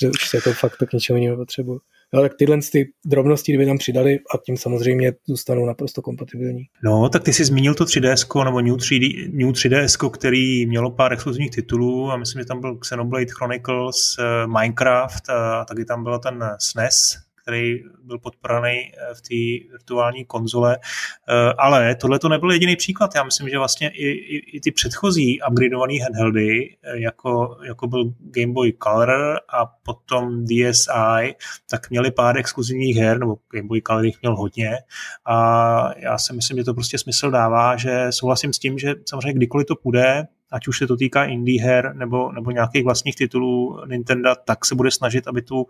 že 0.00 0.10
už 0.10 0.28
se 0.28 0.40
to 0.40 0.52
fakt 0.52 0.76
to 0.76 0.86
k 0.86 0.92
něčemu 0.92 1.18
jinému 1.18 1.36
potřebuji. 1.36 1.80
No, 2.14 2.22
tak 2.22 2.32
tyhle 2.38 2.58
ty 2.72 2.92
drobnosti, 3.06 3.52
kdyby 3.52 3.66
tam 3.66 3.78
přidali 3.78 4.18
a 4.34 4.38
tím 4.46 4.56
samozřejmě 4.56 5.12
zůstanou 5.28 5.66
naprosto 5.66 6.02
kompatibilní. 6.02 6.62
No, 6.84 7.08
tak 7.08 7.22
ty 7.22 7.32
jsi 7.32 7.44
zmínil 7.44 7.74
to 7.74 7.84
3DS 7.84 8.44
nebo 8.44 8.60
New, 8.60 8.74
3D, 8.74 9.30
New 9.32 9.48
3DS, 9.48 10.10
který 10.10 10.66
mělo 10.66 10.90
pár 10.90 11.12
exkluzivních 11.12 11.50
titulů 11.50 12.10
a 12.10 12.16
myslím, 12.16 12.40
že 12.40 12.46
tam 12.46 12.60
byl 12.60 12.76
Xenoblade 12.76 13.26
Chronicles, 13.38 14.16
eh, 14.18 14.46
Minecraft 14.46 15.30
a 15.30 15.64
taky 15.64 15.84
tam 15.84 16.04
byl 16.04 16.18
ten 16.18 16.44
SNES, 16.58 17.25
který 17.46 17.82
byl 18.02 18.18
podporaný 18.18 18.70
eh, 18.70 19.14
v 19.14 19.20
té 19.20 19.70
virtuální 19.70 20.24
konzole. 20.24 20.78
Eh, 20.78 21.52
ale 21.58 21.94
tohle 21.94 22.18
to 22.18 22.28
nebyl 22.28 22.50
jediný 22.50 22.76
příklad. 22.76 23.10
Já 23.14 23.24
myslím, 23.24 23.48
že 23.48 23.58
vlastně 23.58 23.88
i, 23.88 24.06
i, 24.06 24.56
i 24.56 24.60
ty 24.60 24.70
předchozí 24.70 25.38
upgradeované 25.50 25.94
handheldy, 26.02 26.76
eh, 26.82 26.98
jako, 26.98 27.58
jako 27.66 27.86
byl 27.86 28.04
Game 28.20 28.52
Boy 28.52 28.72
Color 28.72 29.40
a 29.48 29.66
potom 29.66 30.44
DSi, 30.44 31.34
tak 31.70 31.90
měli 31.90 32.10
pár 32.10 32.38
exkluzivních 32.38 32.96
her, 32.96 33.18
nebo 33.18 33.36
Game 33.52 33.68
Boy 33.68 33.82
Color 33.82 34.04
jich 34.04 34.22
měl 34.22 34.36
hodně. 34.36 34.78
A 35.26 35.98
já 35.98 36.18
si 36.18 36.32
myslím, 36.32 36.56
že 36.56 36.64
to 36.64 36.74
prostě 36.74 36.98
smysl 36.98 37.30
dává, 37.30 37.76
že 37.76 38.06
souhlasím 38.10 38.52
s 38.52 38.58
tím, 38.58 38.78
že 38.78 38.94
samozřejmě 39.08 39.32
kdykoliv 39.32 39.66
to 39.66 39.76
půjde, 39.76 40.26
ať 40.50 40.68
už 40.68 40.78
se 40.78 40.86
to 40.86 40.96
týká 40.96 41.24
indie 41.24 41.62
her 41.62 41.94
nebo, 41.96 42.32
nebo 42.32 42.50
nějakých 42.50 42.84
vlastních 42.84 43.16
titulů 43.16 43.80
Nintendo, 43.86 44.34
tak 44.44 44.64
se 44.64 44.74
bude 44.74 44.90
snažit, 44.90 45.28
aby 45.28 45.42
tu 45.42 45.66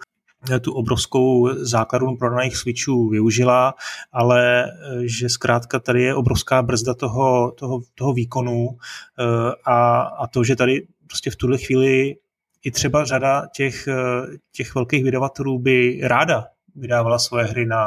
tu 0.60 0.72
obrovskou 0.72 1.48
základnu 1.54 2.16
prodaných 2.16 2.56
switchů 2.56 3.08
využila, 3.08 3.74
ale 4.12 4.64
eh, 4.64 4.70
že 5.04 5.28
zkrátka 5.28 5.78
tady 5.78 6.02
je 6.02 6.14
obrovská 6.14 6.62
brzda 6.62 6.94
toho, 6.94 7.52
toho, 7.52 7.80
toho 7.94 8.12
výkonu 8.12 8.68
eh, 8.68 9.52
a, 9.64 10.00
a 10.00 10.26
to, 10.26 10.44
že 10.44 10.56
tady 10.56 10.86
prostě 11.06 11.30
v 11.30 11.36
tuhle 11.36 11.58
chvíli 11.58 12.14
i 12.64 12.70
třeba 12.70 13.04
řada 13.04 13.46
těch, 13.54 13.88
eh, 13.88 14.26
těch 14.52 14.74
velkých 14.74 15.04
vydavatelů 15.04 15.58
by 15.58 16.00
ráda 16.02 16.44
vydávala 16.76 17.18
svoje 17.18 17.44
hry 17.44 17.66
na, 17.66 17.86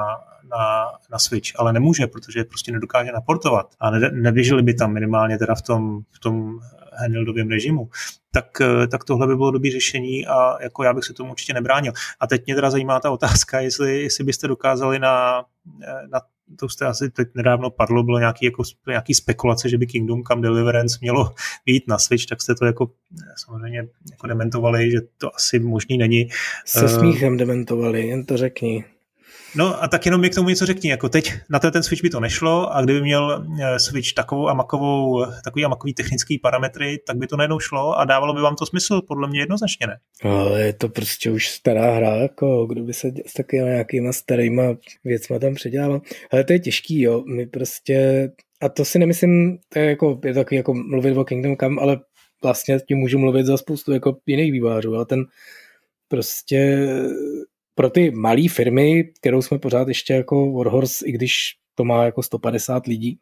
na, 0.51 0.85
na 1.11 1.19
Switch, 1.19 1.51
ale 1.55 1.73
nemůže, 1.73 2.07
protože 2.07 2.43
prostě 2.43 2.71
nedokáže 2.71 3.11
naportovat 3.11 3.75
a 3.79 3.89
ne, 3.89 4.11
neběželi 4.11 4.63
by 4.63 4.73
tam 4.73 4.93
minimálně 4.93 5.37
teda 5.37 5.55
v 5.55 5.61
tom, 5.61 5.99
v 6.11 6.19
tom 6.19 6.59
handheldovém 6.99 7.49
režimu, 7.49 7.89
tak, 8.31 8.61
eh, 8.61 8.87
tak 8.87 9.03
tohle 9.03 9.27
by 9.27 9.35
bylo 9.35 9.51
dobré 9.51 9.71
řešení 9.71 10.27
a 10.27 10.63
jako 10.63 10.83
já 10.83 10.93
bych 10.93 11.03
se 11.03 11.13
tomu 11.13 11.31
určitě 11.31 11.53
nebránil. 11.53 11.93
A 12.19 12.27
teď 12.27 12.45
mě 12.45 12.55
teda 12.55 12.69
zajímá 12.69 12.99
ta 12.99 13.11
otázka, 13.11 13.59
jestli, 13.59 14.01
jestli 14.03 14.23
byste 14.23 14.47
dokázali 14.47 14.99
na, 14.99 15.43
eh, 15.83 16.07
na 16.11 16.21
to 16.59 16.69
jste 16.69 16.85
asi 16.85 17.09
teď 17.09 17.27
nedávno 17.35 17.69
padlo, 17.69 18.03
bylo 18.03 18.19
nějaký, 18.19 18.45
jako, 18.45 18.63
nějaký 18.87 19.13
spekulace, 19.13 19.69
že 19.69 19.77
by 19.77 19.87
Kingdom 19.87 20.23
Come 20.23 20.41
Deliverance 20.41 20.97
mělo 21.01 21.33
být 21.65 21.87
na 21.87 21.97
Switch, 21.97 22.25
tak 22.25 22.41
jste 22.41 22.55
to 22.55 22.65
jako 22.65 22.91
eh, 23.21 23.33
samozřejmě 23.35 23.87
jako 24.11 24.27
dementovali, 24.27 24.91
že 24.91 24.97
to 25.17 25.35
asi 25.35 25.59
možný 25.59 25.97
není. 25.97 26.29
Se 26.65 26.89
smíchem 26.89 27.37
dementovali, 27.37 28.07
jen 28.07 28.25
to 28.25 28.37
řekni. 28.37 28.85
No 29.55 29.83
a 29.83 29.87
tak 29.87 30.05
jenom 30.05 30.21
mi 30.21 30.29
k 30.29 30.35
tomu 30.35 30.49
něco 30.49 30.65
řekni, 30.65 30.89
jako 30.89 31.09
teď 31.09 31.33
na 31.49 31.59
ten 31.59 31.83
Switch 31.83 32.01
by 32.03 32.09
to 32.09 32.19
nešlo 32.19 32.75
a 32.75 32.81
kdyby 32.81 33.01
měl 33.01 33.45
eh, 33.61 33.79
Switch 33.79 34.13
takovou 34.13 34.49
amakovou, 34.49 35.25
takový 35.43 35.65
amakový 35.65 35.93
technický 35.93 36.39
parametry, 36.39 36.97
tak 37.07 37.17
by 37.17 37.27
to 37.27 37.37
najednou 37.37 37.59
šlo 37.59 37.99
a 37.99 38.05
dávalo 38.05 38.33
by 38.33 38.41
vám 38.41 38.55
to 38.55 38.65
smysl, 38.65 39.01
podle 39.07 39.29
mě 39.29 39.39
jednoznačně 39.39 39.87
ne. 39.87 39.97
Ale 40.23 40.61
je 40.61 40.73
to 40.73 40.89
prostě 40.89 41.31
už 41.31 41.49
stará 41.49 41.95
hra, 41.95 42.15
jako 42.15 42.65
kdo 42.65 42.83
by 42.83 42.93
se 42.93 43.11
s 43.25 43.33
takovými 43.33 43.69
nějakýma 43.69 44.13
starýma 44.13 44.63
věcma 45.03 45.39
tam 45.39 45.55
předělával. 45.55 46.01
Ale 46.31 46.43
to 46.43 46.53
je 46.53 46.59
těžký, 46.59 47.01
jo, 47.01 47.23
my 47.35 47.45
prostě, 47.45 48.29
a 48.61 48.69
to 48.69 48.85
si 48.85 48.99
nemyslím, 48.99 49.57
to 49.69 49.79
je, 49.79 49.85
jako, 49.85 50.19
je 50.25 50.33
taky 50.33 50.55
jako 50.55 50.73
mluvit 50.73 51.17
o 51.17 51.25
Kingdom 51.25 51.57
Come, 51.57 51.81
ale 51.81 51.99
vlastně 52.43 52.79
tím 52.87 52.97
můžu 52.97 53.19
mluvit 53.19 53.45
za 53.45 53.57
spoustu 53.57 53.93
jako 53.93 54.17
jiných 54.25 54.51
vývářů, 54.51 54.95
ale 54.95 55.05
ten 55.05 55.25
prostě 56.07 56.87
pro 57.79 57.89
ty 57.89 58.11
malé 58.11 58.49
firmy, 58.49 59.03
kterou 59.03 59.41
jsme 59.41 59.59
pořád 59.59 59.87
ještě 59.87 60.13
jako 60.13 60.51
Warhorse, 60.51 61.05
i 61.05 61.11
když 61.11 61.55
to 61.75 61.83
má 61.83 62.05
jako 62.05 62.23
150 62.23 62.85
lidí, 62.87 63.19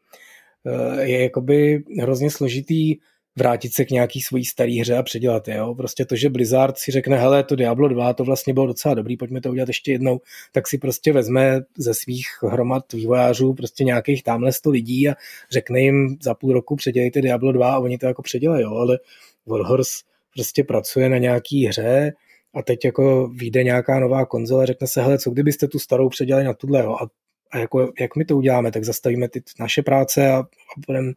eh, 0.65 1.04
je 1.04 1.24
jakoby 1.24 1.84
hrozně 2.02 2.32
složitý 2.32 2.96
vrátit 3.36 3.74
se 3.74 3.86
k 3.86 3.91
nějaký 3.91 4.22
svojí 4.22 4.46
starý 4.46 4.80
hře 4.80 4.98
a 4.98 5.04
předělat 5.04 5.48
je. 5.48 5.56
Jo? 5.56 5.76
Prostě 5.76 6.06
to, 6.06 6.15
že 6.15 6.30
Blizzard 6.30 6.78
si 6.78 6.91
řekne, 6.91 7.17
hele, 7.17 7.43
to 7.43 7.56
Diablo 7.56 7.88
2, 7.88 8.13
to 8.13 8.24
vlastně 8.24 8.54
bylo 8.54 8.67
docela 8.67 8.93
dobrý, 8.93 9.17
pojďme 9.17 9.41
to 9.41 9.50
udělat 9.50 9.67
ještě 9.67 9.91
jednou, 9.91 10.20
tak 10.52 10.67
si 10.67 10.78
prostě 10.78 11.13
vezme 11.13 11.62
ze 11.78 11.93
svých 11.93 12.28
hromad 12.41 12.93
vývojářů 12.93 13.54
prostě 13.54 13.84
nějakých 13.84 14.24
tamhle 14.24 14.52
100 14.52 14.70
lidí 14.70 15.10
a 15.10 15.15
řekne 15.52 15.80
jim 15.80 16.17
za 16.22 16.34
půl 16.34 16.54
roku 16.54 16.76
předělejte 16.76 17.22
Diablo 17.22 17.52
2 17.52 17.74
a 17.74 17.80
oni 17.80 17.98
to 17.98 18.06
jako 18.06 18.22
předělají, 18.22 18.63
jo? 18.63 18.72
ale 18.72 19.00
Warhorse 19.46 20.04
prostě 20.34 20.63
pracuje 20.63 21.10
na 21.10 21.17
nějaký 21.17 21.65
hře, 21.65 22.13
a 22.58 22.62
teď 22.62 22.86
jako 22.86 23.28
vyjde 23.28 23.63
nějaká 23.63 24.00
nová 24.00 24.26
konzole, 24.26 24.65
řekne 24.65 24.88
se, 24.88 25.02
hele, 25.02 25.20
co 25.20 25.32
kdybyste 25.32 25.67
tu 25.67 25.80
starou 25.80 26.10
předělali 26.10 26.46
na 26.46 26.54
tuhle, 26.54 26.84
a, 26.84 27.08
a 27.52 27.58
jako, 27.58 27.91
jak 28.00 28.15
my 28.15 28.26
to 28.26 28.38
uděláme, 28.38 28.72
tak 28.72 28.84
zastavíme 28.84 29.30
ty 29.30 29.43
naše 29.60 29.82
práce 29.82 30.32
a, 30.32 30.38
a 30.38 30.46
budeme 30.88 31.13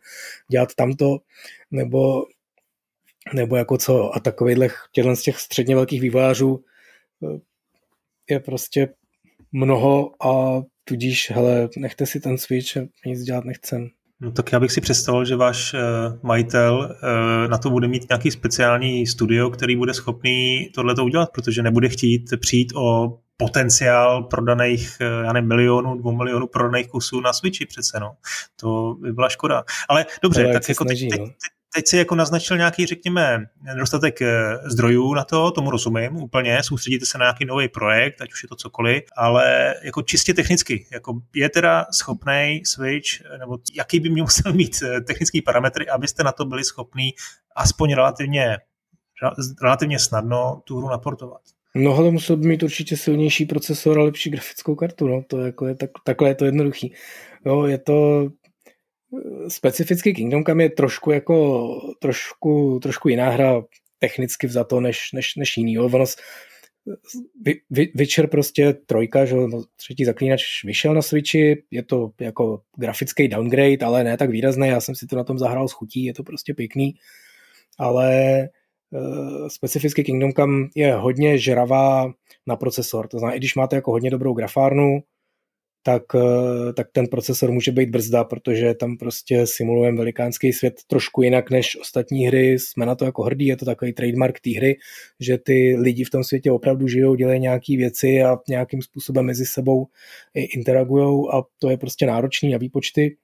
dělat 0.50 0.74
tamto, 0.74 1.18
nebo, 1.70 2.26
nebo 3.34 3.56
jako 3.56 3.78
co, 3.78 4.16
a 4.16 4.20
takovýhle 4.20 4.68
těchto 4.92 5.16
z 5.16 5.22
těch 5.22 5.38
středně 5.38 5.74
velkých 5.74 6.00
vývojářů 6.00 6.64
eh, 7.24 7.40
je 8.30 8.40
prostě 8.40 8.88
mnoho 9.52 10.24
a 10.26 10.62
tudíž, 10.84 11.30
hele, 11.30 11.68
nechte 11.76 12.06
si 12.06 12.20
ten 12.20 12.38
Switch, 12.38 12.76
nic 13.06 13.22
dělat 13.22 13.44
nechcem. 13.44 13.90
No 14.22 14.32
tak 14.32 14.52
já 14.52 14.60
bych 14.60 14.72
si 14.72 14.80
představil, 14.80 15.24
že 15.24 15.36
váš 15.36 15.74
uh, 15.74 15.80
majitel 16.22 16.96
uh, 17.02 17.50
na 17.50 17.58
to 17.58 17.70
bude 17.70 17.88
mít 17.88 18.08
nějaký 18.08 18.30
speciální 18.30 19.06
studio, 19.06 19.50
který 19.50 19.76
bude 19.76 19.94
schopný 19.94 20.70
tohle 20.74 20.94
udělat, 21.02 21.30
protože 21.34 21.62
nebude 21.62 21.88
chtít 21.88 22.30
přijít 22.40 22.72
o 22.76 23.18
potenciál 23.36 24.22
prodaných, 24.22 24.96
uh, 25.00 25.24
já 25.24 25.32
nevím, 25.32 25.48
milionů, 25.48 25.98
dvou 25.98 26.16
milionů 26.16 26.46
prodaných 26.46 26.88
kusů 26.88 27.20
na 27.20 27.32
Switchi 27.32 27.66
přece, 27.66 28.00
no. 28.00 28.12
To 28.60 28.94
by 29.00 29.12
byla 29.12 29.28
škoda. 29.28 29.64
Ale 29.88 30.06
dobře, 30.22 30.44
Ale 30.44 30.52
tak 30.52 30.68
jako 30.68 30.84
snaží, 30.84 31.08
teď, 31.08 31.20
no. 31.20 31.26
teď, 31.26 31.34
teď 31.74 31.86
si 31.86 31.96
jako 31.96 32.14
naznačil 32.14 32.56
nějaký, 32.56 32.86
řekněme, 32.86 33.46
nedostatek 33.62 34.22
eh, 34.22 34.58
zdrojů 34.64 35.14
na 35.14 35.24
to, 35.24 35.50
tomu 35.50 35.70
rozumím 35.70 36.16
úplně, 36.16 36.62
soustředíte 36.62 37.06
se 37.06 37.18
na 37.18 37.24
nějaký 37.24 37.44
nový 37.44 37.68
projekt, 37.68 38.20
ať 38.20 38.32
už 38.32 38.42
je 38.42 38.48
to 38.48 38.56
cokoliv, 38.56 39.02
ale 39.16 39.74
jako 39.82 40.02
čistě 40.02 40.34
technicky, 40.34 40.86
jako 40.92 41.20
je 41.34 41.48
teda 41.48 41.86
schopný 41.92 42.62
Switch, 42.64 43.38
nebo 43.38 43.58
jaký 43.74 44.00
by 44.00 44.10
měl 44.10 44.24
musel 44.24 44.52
mít 44.54 44.76
eh, 44.82 45.00
technický 45.00 45.42
parametry, 45.42 45.88
abyste 45.88 46.24
na 46.24 46.32
to 46.32 46.44
byli 46.44 46.64
schopní 46.64 47.10
aspoň 47.56 47.94
relativně, 47.94 48.56
relativně 49.62 49.98
snadno 49.98 50.62
tu 50.64 50.78
hru 50.78 50.88
naportovat. 50.88 51.40
No 51.74 51.96
ale 51.96 52.10
musel 52.10 52.36
by 52.36 52.48
mít 52.48 52.62
určitě 52.62 52.96
silnější 52.96 53.44
procesor 53.44 53.98
a 53.98 54.02
lepší 54.02 54.30
grafickou 54.30 54.74
kartu, 54.74 55.08
no, 55.08 55.22
to 55.26 55.38
jako 55.38 55.66
je 55.66 55.74
tak, 55.74 55.90
takhle 56.04 56.28
je 56.28 56.34
to 56.34 56.44
jednoduchý. 56.44 56.94
Jo, 57.46 57.66
je 57.66 57.78
to 57.78 58.28
specificky 59.48 60.14
Kingdom 60.14 60.44
Come 60.44 60.64
je 60.64 60.70
trošku 60.70 61.10
jako 61.10 61.68
trošku, 61.98 62.78
trošku 62.82 63.08
jiná 63.08 63.30
hra 63.30 63.62
technicky 63.98 64.46
vzato 64.46 64.80
než, 64.80 65.12
než, 65.12 65.36
než 65.36 65.56
jiný. 65.56 65.78
Ono, 65.78 66.04
Witcher 67.70 68.26
prostě 68.26 68.72
trojka, 68.72 69.24
že 69.24 69.36
no, 69.36 69.62
třetí 69.76 70.04
zaklínač 70.04 70.64
vyšel 70.64 70.94
na 70.94 71.02
Switchi, 71.02 71.62
je 71.70 71.82
to 71.82 72.10
jako 72.20 72.60
grafický 72.76 73.28
downgrade, 73.28 73.86
ale 73.86 74.04
ne 74.04 74.16
tak 74.16 74.30
výrazný, 74.30 74.68
já 74.68 74.80
jsem 74.80 74.94
si 74.94 75.06
to 75.06 75.16
na 75.16 75.24
tom 75.24 75.38
zahrál 75.38 75.68
s 75.68 75.72
chutí, 75.72 76.04
je 76.04 76.14
to 76.14 76.22
prostě 76.22 76.54
pěkný, 76.54 76.94
ale 77.78 78.48
uh, 78.90 79.48
specificky 79.48 80.04
Kingdom 80.04 80.32
Come 80.32 80.68
je 80.74 80.94
hodně 80.94 81.38
žravá 81.38 82.12
na 82.46 82.56
procesor, 82.56 83.08
to 83.08 83.18
znamená, 83.18 83.34
i 83.34 83.38
když 83.38 83.54
máte 83.54 83.76
jako 83.76 83.90
hodně 83.90 84.10
dobrou 84.10 84.34
grafárnu, 84.34 85.00
tak, 85.82 86.02
eh, 86.14 86.72
tak 86.72 86.86
ten 86.92 87.06
procesor 87.06 87.52
může 87.52 87.72
být 87.72 87.90
brzda, 87.90 88.24
protože 88.24 88.74
tam 88.74 88.96
prostě 88.96 89.46
simulujeme 89.46 89.98
velikánský 89.98 90.52
svět 90.52 90.74
trošku 90.86 91.22
jinak 91.22 91.50
než 91.50 91.80
ostatní 91.80 92.26
hry. 92.26 92.58
Jsme 92.58 92.86
na 92.86 92.94
to 92.94 93.04
jako 93.04 93.22
hrdí, 93.22 93.46
je 93.46 93.56
to 93.56 93.64
takový 93.64 93.92
trademark 93.92 94.40
té 94.40 94.50
hry, 94.50 94.76
že 95.20 95.38
ty 95.38 95.76
lidi 95.78 96.04
v 96.04 96.10
tom 96.10 96.24
světě 96.24 96.50
opravdu 96.50 96.88
žijou, 96.88 97.14
dělají 97.14 97.40
nějaké 97.40 97.76
věci 97.76 98.22
a 98.22 98.38
nějakým 98.48 98.82
způsobem 98.82 99.26
mezi 99.26 99.46
sebou 99.46 99.86
interagují 100.34 101.28
a 101.32 101.42
to 101.58 101.70
je 101.70 101.76
prostě 101.76 102.06
náročný 102.06 102.52
na 102.52 102.58
výpočty. 102.58 103.16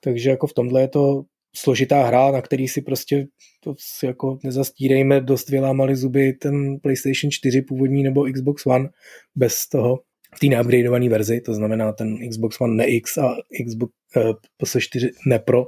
Takže 0.00 0.30
jako 0.30 0.46
v 0.46 0.52
tomhle 0.52 0.80
je 0.80 0.88
to 0.88 1.24
složitá 1.56 2.02
hra, 2.02 2.30
na 2.30 2.42
který 2.42 2.68
si 2.68 2.82
prostě 2.82 3.26
to 3.60 3.74
si 3.78 4.06
jako 4.06 4.38
nezastírejme, 4.44 5.20
dost 5.20 5.48
vylámali 5.48 5.96
zuby 5.96 6.32
ten 6.32 6.78
PlayStation 6.80 7.30
4 7.30 7.62
původní 7.62 8.02
nebo 8.02 8.24
Xbox 8.32 8.66
One 8.66 8.88
bez 9.36 9.68
toho 9.68 10.00
v 10.34 10.38
té 10.38 10.46
neupgradeované 10.46 11.08
verzi, 11.08 11.40
to 11.40 11.54
znamená 11.54 11.92
ten 11.92 12.28
Xbox 12.28 12.60
One 12.60 12.74
ne 12.74 12.86
X 12.86 13.18
a 13.18 13.36
Xbox 13.66 13.92
uh, 14.16 14.32
PS4 14.62 15.10
ne 15.26 15.38
Pro, 15.38 15.66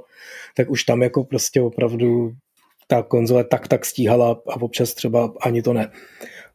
tak 0.55 0.69
už 0.69 0.83
tam 0.83 1.01
jako 1.03 1.23
prostě 1.23 1.61
opravdu 1.61 2.31
ta 2.87 3.03
konzole 3.03 3.43
tak 3.43 3.67
tak 3.67 3.85
stíhala 3.85 4.41
a 4.47 4.61
občas 4.61 4.93
třeba 4.93 5.33
ani 5.41 5.61
to 5.61 5.73
ne. 5.73 5.91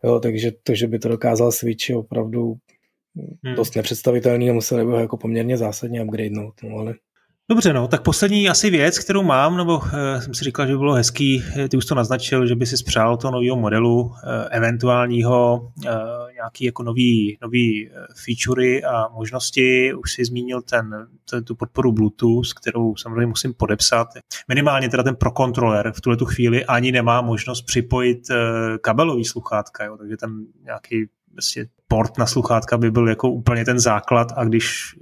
Jo, 0.04 0.20
takže 0.20 0.52
to, 0.62 0.74
že 0.74 0.86
by 0.86 0.98
to 0.98 1.08
dokázal 1.08 1.52
Switch 1.52 1.90
je 1.90 1.96
opravdu 1.96 2.54
hmm. 3.44 3.54
dost 3.54 3.76
nepředstavitelný 3.76 4.50
a 4.50 4.52
museli 4.52 4.84
by 4.84 4.90
ho 4.90 5.00
jako 5.00 5.16
poměrně 5.16 5.56
zásadně 5.56 6.02
upgradenout. 6.02 6.54
No, 6.62 6.76
ale 6.76 6.94
Dobře, 7.50 7.72
no, 7.72 7.88
tak 7.88 8.02
poslední 8.02 8.48
asi 8.48 8.70
věc, 8.70 8.98
kterou 8.98 9.22
mám, 9.22 9.56
nebo 9.56 9.78
uh, 9.78 9.84
jsem 10.18 10.34
si 10.34 10.44
říkal, 10.44 10.66
že 10.66 10.72
by 10.72 10.78
bylo 10.78 10.94
hezký, 10.94 11.44
eh, 11.56 11.68
ty 11.68 11.76
už 11.76 11.84
to 11.84 11.94
naznačil, 11.94 12.46
že 12.46 12.54
by 12.54 12.66
si 12.66 12.76
spřál 12.76 13.16
toho 13.16 13.32
nového 13.32 13.56
modelu, 13.56 14.00
uh, 14.00 14.12
eventuálního, 14.50 15.72
uh, 15.76 15.92
nějaký 16.34 16.64
jako 16.64 16.82
nový, 16.82 17.38
nový 17.42 17.90
featurey 18.24 18.84
a 18.84 19.08
možnosti. 19.08 19.94
Už 19.94 20.12
si 20.12 20.24
zmínil 20.24 20.62
ten, 20.62 21.08
ten, 21.30 21.44
tu 21.44 21.54
podporu 21.54 21.92
Bluetooth, 21.92 22.52
kterou 22.60 22.96
samozřejmě 22.96 23.26
musím 23.26 23.54
podepsat. 23.54 24.08
Minimálně 24.48 24.88
teda 24.88 25.02
ten 25.02 25.16
Pro 25.16 25.30
Controller 25.30 25.92
v 25.92 26.00
tuhle 26.00 26.16
tu 26.16 26.24
chvíli 26.24 26.64
ani 26.64 26.92
nemá 26.92 27.20
možnost 27.20 27.62
připojit 27.62 28.30
uh, 28.30 28.36
kabelový 28.80 29.24
sluchátka, 29.24 29.84
jo, 29.84 29.96
takže 29.96 30.16
ten 30.16 30.30
nějaký 30.64 31.06
vlastně 31.32 31.66
port 31.88 32.18
na 32.18 32.26
sluchátka 32.26 32.78
by 32.78 32.90
byl 32.90 33.08
jako 33.08 33.30
úplně 33.30 33.64
ten 33.64 33.78
základ 33.78 34.28
a 34.36 34.44
když 34.44 34.96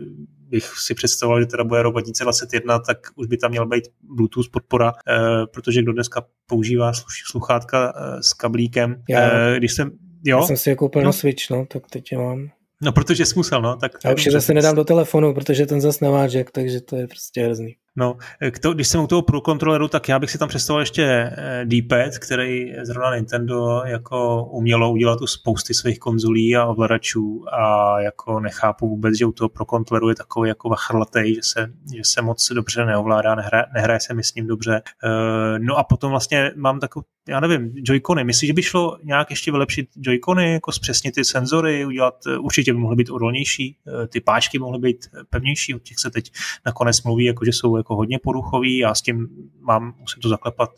bych 0.50 0.64
si 0.64 0.94
představoval, 0.94 1.40
že 1.40 1.46
teda 1.46 1.64
bude 1.64 1.82
rok 1.82 1.92
2021, 1.92 2.78
tak 2.78 2.98
už 3.14 3.26
by 3.26 3.36
tam 3.36 3.50
měl 3.50 3.66
být 3.66 3.84
Bluetooth 4.02 4.48
podpora, 4.48 4.92
eh, 5.08 5.46
protože 5.46 5.82
kdo 5.82 5.92
dneska 5.92 6.26
používá 6.46 6.92
sluchátka 7.30 7.92
eh, 7.96 8.22
s 8.22 8.32
kablíkem. 8.32 9.02
Já, 9.08 9.30
eh, 9.32 9.58
když 9.58 9.72
jsem, 9.72 9.90
jo? 10.24 10.38
Já 10.38 10.46
jsem 10.46 10.56
si 10.56 10.70
je 10.70 10.76
koupil 10.76 11.02
no. 11.02 11.06
na 11.06 11.12
Switch, 11.12 11.50
no, 11.50 11.66
tak 11.66 11.82
teď 11.90 12.12
je 12.12 12.18
mám. 12.18 12.48
No, 12.82 12.92
protože 12.92 13.26
jsi 13.26 13.34
musel, 13.36 13.62
no. 13.62 13.76
Tak, 13.76 13.92
a 14.04 14.12
už 14.12 14.26
je 14.26 14.32
zase 14.32 14.54
nedám 14.54 14.74
do 14.74 14.84
telefonu, 14.84 15.34
protože 15.34 15.66
ten 15.66 15.80
zase 15.80 16.04
nemá 16.04 16.26
jack, 16.26 16.50
takže 16.50 16.80
to 16.80 16.96
je 16.96 17.06
prostě 17.06 17.44
hrozný. 17.44 17.76
No, 17.96 18.16
to, 18.62 18.74
když 18.74 18.88
jsem 18.88 19.00
u 19.00 19.06
toho 19.06 19.22
Pro 19.22 19.40
tak 19.88 20.08
já 20.08 20.18
bych 20.18 20.30
si 20.30 20.38
tam 20.38 20.48
představoval 20.48 20.82
ještě 20.82 21.02
eh, 21.02 21.64
D-pad, 21.64 22.18
který 22.18 22.72
zrovna 22.82 23.16
Nintendo 23.16 23.82
jako 23.84 24.44
umělo 24.44 24.92
udělat 24.92 25.20
u 25.20 25.26
spousty 25.26 25.74
svých 25.74 25.98
konzolí 25.98 26.56
a 26.56 26.66
ovladačů 26.66 27.44
a 27.52 28.00
jako 28.00 28.40
nechápu 28.40 28.88
vůbec, 28.88 29.18
že 29.18 29.26
u 29.26 29.32
toho 29.32 29.48
Pro 29.48 30.08
je 30.08 30.14
takový 30.14 30.48
jako 30.48 30.68
vachrlatej, 30.68 31.34
že 31.34 31.40
se, 31.42 31.72
že 31.96 32.02
se 32.04 32.22
moc 32.22 32.52
dobře 32.54 32.84
neovládá, 32.84 33.34
nehraje, 33.34 33.64
nehraje 33.74 34.00
se 34.00 34.14
mi 34.14 34.24
s 34.24 34.34
ním 34.34 34.46
dobře. 34.46 34.82
Eh, 35.04 35.58
no 35.58 35.76
a 35.76 35.84
potom 35.84 36.10
vlastně 36.10 36.50
mám 36.56 36.80
takovou, 36.80 37.04
já 37.28 37.40
nevím, 37.40 37.74
Joy-Cony. 37.74 38.24
Myslíš, 38.24 38.48
že 38.48 38.54
by 38.54 38.62
šlo 38.62 38.98
nějak 39.02 39.30
ještě 39.30 39.50
vylepšit 39.50 39.88
Joy-Cony, 39.96 40.52
jako 40.52 40.72
zpřesnit 40.72 41.14
ty 41.14 41.24
senzory, 41.24 41.84
udělat, 41.84 42.14
eh, 42.26 42.38
určitě 42.38 42.72
by 42.72 42.78
mohly 42.78 42.96
být 42.96 43.10
odolnější, 43.10 43.76
ty 44.08 44.20
páčky 44.20 44.58
mohly 44.58 44.78
být 44.78 45.06
pevnější, 45.30 45.74
od 45.74 45.82
těch 45.82 45.98
se 45.98 46.10
teď 46.10 46.32
nakonec 46.66 47.02
mluví, 47.02 47.24
jako 47.24 47.44
že 47.44 47.52
jsou 47.52 47.79
jako 47.80 47.96
hodně 47.96 48.18
poruchový, 48.22 48.78
já 48.78 48.94
s 48.94 49.02
tím 49.02 49.28
mám, 49.60 49.94
musím 50.00 50.22
to 50.22 50.28
zaklepat, 50.28 50.70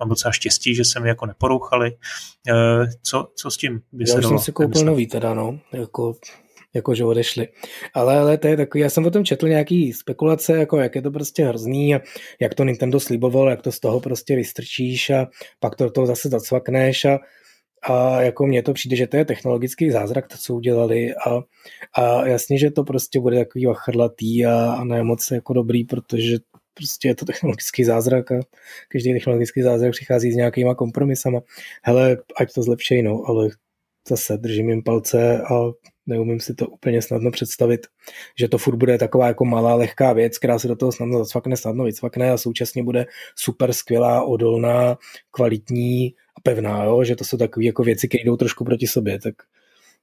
mám 0.00 0.08
docela 0.08 0.32
štěstí, 0.32 0.74
že 0.74 0.84
se 0.84 1.00
mi 1.00 1.08
jako 1.08 1.26
neporouchali. 1.26 1.92
Eh, 2.48 2.86
co, 3.02 3.28
co 3.34 3.50
s 3.50 3.56
tím 3.56 3.80
by 3.92 4.04
já 4.08 4.14
se 4.14 4.20
dalo? 4.20 4.28
jsem 4.28 4.44
si 4.44 4.52
koupil 4.52 4.84
nový 4.84 5.06
teda, 5.06 5.34
no, 5.34 5.58
jako 5.72 6.14
jako 6.74 6.94
že 6.94 7.04
odešli. 7.04 7.48
Ale, 7.94 8.18
ale 8.18 8.38
to 8.38 8.48
je 8.48 8.56
takový, 8.56 8.82
já 8.82 8.90
jsem 8.90 9.06
o 9.06 9.10
tom 9.10 9.24
četl 9.24 9.48
nějaký 9.48 9.92
spekulace, 9.92 10.56
jako 10.56 10.78
jak 10.78 10.94
je 10.94 11.02
to 11.02 11.10
prostě 11.10 11.44
hrozný 11.44 11.94
a 11.94 12.00
jak 12.40 12.54
to 12.54 12.64
Nintendo 12.64 13.00
sliboval, 13.00 13.50
jak 13.50 13.62
to 13.62 13.72
z 13.72 13.80
toho 13.80 14.00
prostě 14.00 14.36
vystrčíš 14.36 15.10
a 15.10 15.26
pak 15.60 15.76
to 15.76 15.84
do 15.84 15.90
toho 15.90 16.06
zase 16.06 16.28
zacvakneš 16.28 17.04
a 17.04 17.18
a 17.82 18.22
jako 18.22 18.46
mně 18.46 18.62
to 18.62 18.72
přijde, 18.72 18.96
že 18.96 19.06
to 19.06 19.16
je 19.16 19.24
technologický 19.24 19.90
zázrak, 19.90 20.28
to, 20.28 20.36
co 20.38 20.54
udělali 20.54 21.14
a, 21.14 21.40
a 22.02 22.26
jasně, 22.26 22.58
že 22.58 22.70
to 22.70 22.84
prostě 22.84 23.20
bude 23.20 23.38
takový 23.38 23.66
vachrlatý 23.66 24.46
a, 24.46 24.72
a 24.72 24.84
ne 24.84 25.02
moc 25.02 25.30
jako 25.30 25.52
dobrý, 25.52 25.84
protože 25.84 26.38
prostě 26.74 27.08
je 27.08 27.14
to 27.14 27.24
technologický 27.24 27.84
zázrak 27.84 28.32
a 28.32 28.40
každý 28.88 29.12
technologický 29.12 29.62
zázrak 29.62 29.92
přichází 29.92 30.32
s 30.32 30.36
nějakýma 30.36 30.74
kompromisama. 30.74 31.40
Hele, 31.82 32.18
ať 32.36 32.52
to 32.54 32.62
zlepšej, 32.62 33.02
no, 33.02 33.22
ale 33.26 33.48
zase 34.08 34.36
držím 34.36 34.68
jim 34.70 34.82
palce 34.82 35.42
a 35.42 35.54
neumím 36.06 36.40
si 36.40 36.54
to 36.54 36.66
úplně 36.66 37.02
snadno 37.02 37.30
představit, 37.30 37.86
že 38.38 38.48
to 38.48 38.58
furt 38.58 38.76
bude 38.76 38.98
taková 38.98 39.26
jako 39.26 39.44
malá, 39.44 39.74
lehká 39.74 40.12
věc, 40.12 40.38
která 40.38 40.58
se 40.58 40.68
do 40.68 40.76
toho 40.76 40.92
snadno 40.92 41.18
zacvakne, 41.18 41.56
snadno 41.56 41.84
vycvakne 41.84 42.30
a 42.30 42.38
současně 42.38 42.82
bude 42.82 43.06
super 43.36 43.72
skvělá, 43.72 44.24
odolná, 44.24 44.98
kvalitní 45.30 46.14
a 46.36 46.40
pevná, 46.42 46.84
jo? 46.84 47.04
že 47.04 47.16
to 47.16 47.24
jsou 47.24 47.36
takové 47.36 47.66
jako 47.66 47.82
věci, 47.82 48.08
které 48.08 48.24
jdou 48.24 48.36
trošku 48.36 48.64
proti 48.64 48.86
sobě, 48.86 49.18
tak 49.18 49.34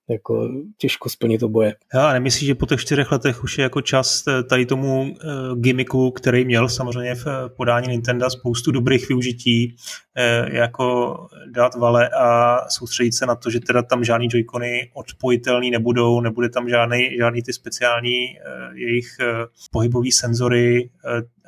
jako 0.10 0.50
těžko 0.78 1.10
splnit 1.10 1.44
boje. 1.44 1.76
Já 1.94 2.14
nemyslím, 2.14 2.48
že 2.48 2.56
po 2.56 2.66
těch 2.66 2.82
čtyřech 2.82 3.12
letech 3.12 3.44
už 3.44 3.58
je 3.58 3.64
jako 3.64 3.82
čas 3.82 4.24
eh, 4.28 4.44
tady 4.44 4.66
tomu 4.66 5.02
uh, 5.02 5.60
gimmicku, 5.60 6.12
který 6.12 6.46
měl 6.46 6.70
samozřejmě 6.70 7.16
v 7.16 7.28
eh, 7.28 7.50
podání 7.50 7.88
Nintendo 7.88 8.30
spoustu 8.30 8.72
dobrých 8.72 9.08
využití, 9.08 9.76
uh, 9.76 10.56
jako 10.56 11.18
dát 11.52 11.76
vale 11.76 12.10
a 12.10 12.58
soustředit 12.70 13.12
se 13.12 13.26
na 13.26 13.36
to, 13.36 13.50
že 13.50 13.60
teda 13.60 13.82
tam 13.82 14.04
žádný 14.04 14.28
joycony 14.32 14.92
odpojitelný 14.94 15.72
nebudou, 15.72 16.22
nebude 16.22 16.50
tam 16.50 16.70
žádný, 16.70 17.18
žádný 17.18 17.42
ty 17.42 17.54
speciální 17.54 18.26
jejich 18.74 19.08
pohybový 19.72 20.12
senzory 20.12 20.90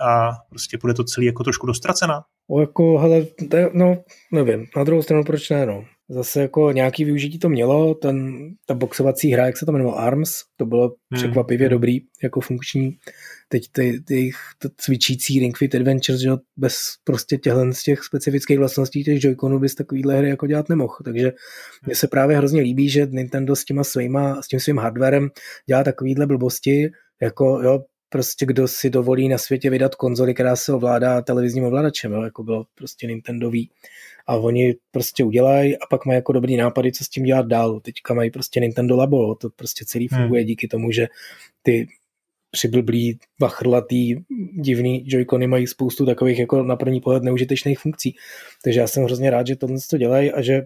a 0.01 0.31
prostě 0.49 0.77
bude 0.77 0.93
to 0.93 1.03
celý 1.03 1.25
jako 1.25 1.43
trošku 1.43 1.67
dostracena. 1.67 2.23
O, 2.49 2.59
jako, 2.59 2.97
hele, 2.97 3.25
no, 3.73 4.03
nevím, 4.31 4.65
na 4.75 4.83
druhou 4.83 5.01
stranu 5.01 5.23
proč 5.23 5.49
ne, 5.49 5.65
no 5.65 5.85
zase 6.09 6.41
jako 6.41 6.71
nějaký 6.71 7.05
využití 7.05 7.39
to 7.39 7.49
mělo, 7.49 7.93
ten, 7.93 8.47
ta 8.65 8.73
boxovací 8.73 9.31
hra, 9.31 9.45
jak 9.45 9.57
se 9.57 9.65
to 9.65 9.71
jmenovalo, 9.71 9.99
ARMS, 9.99 10.31
to 10.57 10.65
bylo 10.65 10.83
hmm. 10.83 10.95
překvapivě 11.13 11.67
hmm. 11.67 11.71
dobrý, 11.71 11.99
jako 12.23 12.41
funkční. 12.41 12.97
Teď 13.49 13.63
ty, 13.71 14.01
ty 14.07 14.31
to 14.57 14.69
cvičící 14.77 15.39
Ring 15.39 15.57
Fit 15.57 15.75
Adventures, 15.75 16.21
že 16.21 16.29
bez 16.57 16.77
prostě 17.03 17.37
těchto 17.37 17.73
z 17.73 17.83
těch 17.83 18.03
specifických 18.03 18.57
vlastností 18.57 19.03
těch 19.03 19.19
Joy-Conů 19.19 19.59
bys 19.59 19.75
takovýhle 19.75 20.17
hry 20.17 20.29
jako 20.29 20.47
dělat 20.47 20.69
nemohl. 20.69 20.95
Takže 21.05 21.31
mně 21.85 21.95
se 21.95 22.07
právě 22.07 22.37
hrozně 22.37 22.61
líbí, 22.61 22.89
že 22.89 23.07
Nintendo 23.09 23.55
s 23.55 23.65
těma 23.65 23.83
svýma, 23.83 24.41
s 24.41 24.47
tím 24.47 24.59
svým 24.59 24.77
hardwarem 24.77 25.29
dělá 25.69 25.83
takovýhle 25.83 26.27
blbosti, 26.27 26.89
jako 27.21 27.61
jo, 27.63 27.79
prostě 28.09 28.45
kdo 28.45 28.67
si 28.67 28.89
dovolí 28.89 29.29
na 29.29 29.37
světě 29.37 29.69
vydat 29.69 29.95
konzoli, 29.95 30.33
která 30.33 30.55
se 30.55 30.73
ovládá 30.73 31.21
televizním 31.21 31.63
ovladačem, 31.63 32.11
jo, 32.11 32.21
jako 32.21 32.43
bylo 32.43 32.65
prostě 32.75 33.07
Nintendový 33.07 33.69
a 34.27 34.35
oni 34.35 34.75
prostě 34.91 35.23
udělají 35.23 35.77
a 35.77 35.85
pak 35.89 36.05
mají 36.05 36.15
jako 36.15 36.31
dobrý 36.31 36.57
nápady, 36.57 36.91
co 36.91 37.03
s 37.03 37.09
tím 37.09 37.23
dělat 37.23 37.47
dál. 37.47 37.79
Teďka 37.79 38.13
mají 38.13 38.31
prostě 38.31 38.59
Nintendo 38.59 38.95
Labo, 38.95 39.35
to 39.35 39.49
prostě 39.49 39.85
celý 39.85 40.07
hmm. 40.11 40.21
funguje 40.21 40.43
díky 40.43 40.67
tomu, 40.67 40.91
že 40.91 41.07
ty 41.61 41.87
přiblblý, 42.51 43.19
vachrlatý, 43.41 44.15
divný 44.53 45.05
Joy-Cony 45.07 45.47
mají 45.47 45.67
spoustu 45.67 46.05
takových 46.05 46.39
jako 46.39 46.63
na 46.63 46.75
první 46.75 47.01
pohled 47.01 47.23
neužitečných 47.23 47.79
funkcí. 47.79 48.15
Takže 48.63 48.79
já 48.79 48.87
jsem 48.87 49.03
hrozně 49.03 49.29
rád, 49.29 49.47
že 49.47 49.55
tohle 49.55 49.77
to 49.89 49.97
dělají 49.97 50.31
a 50.31 50.41
že 50.41 50.61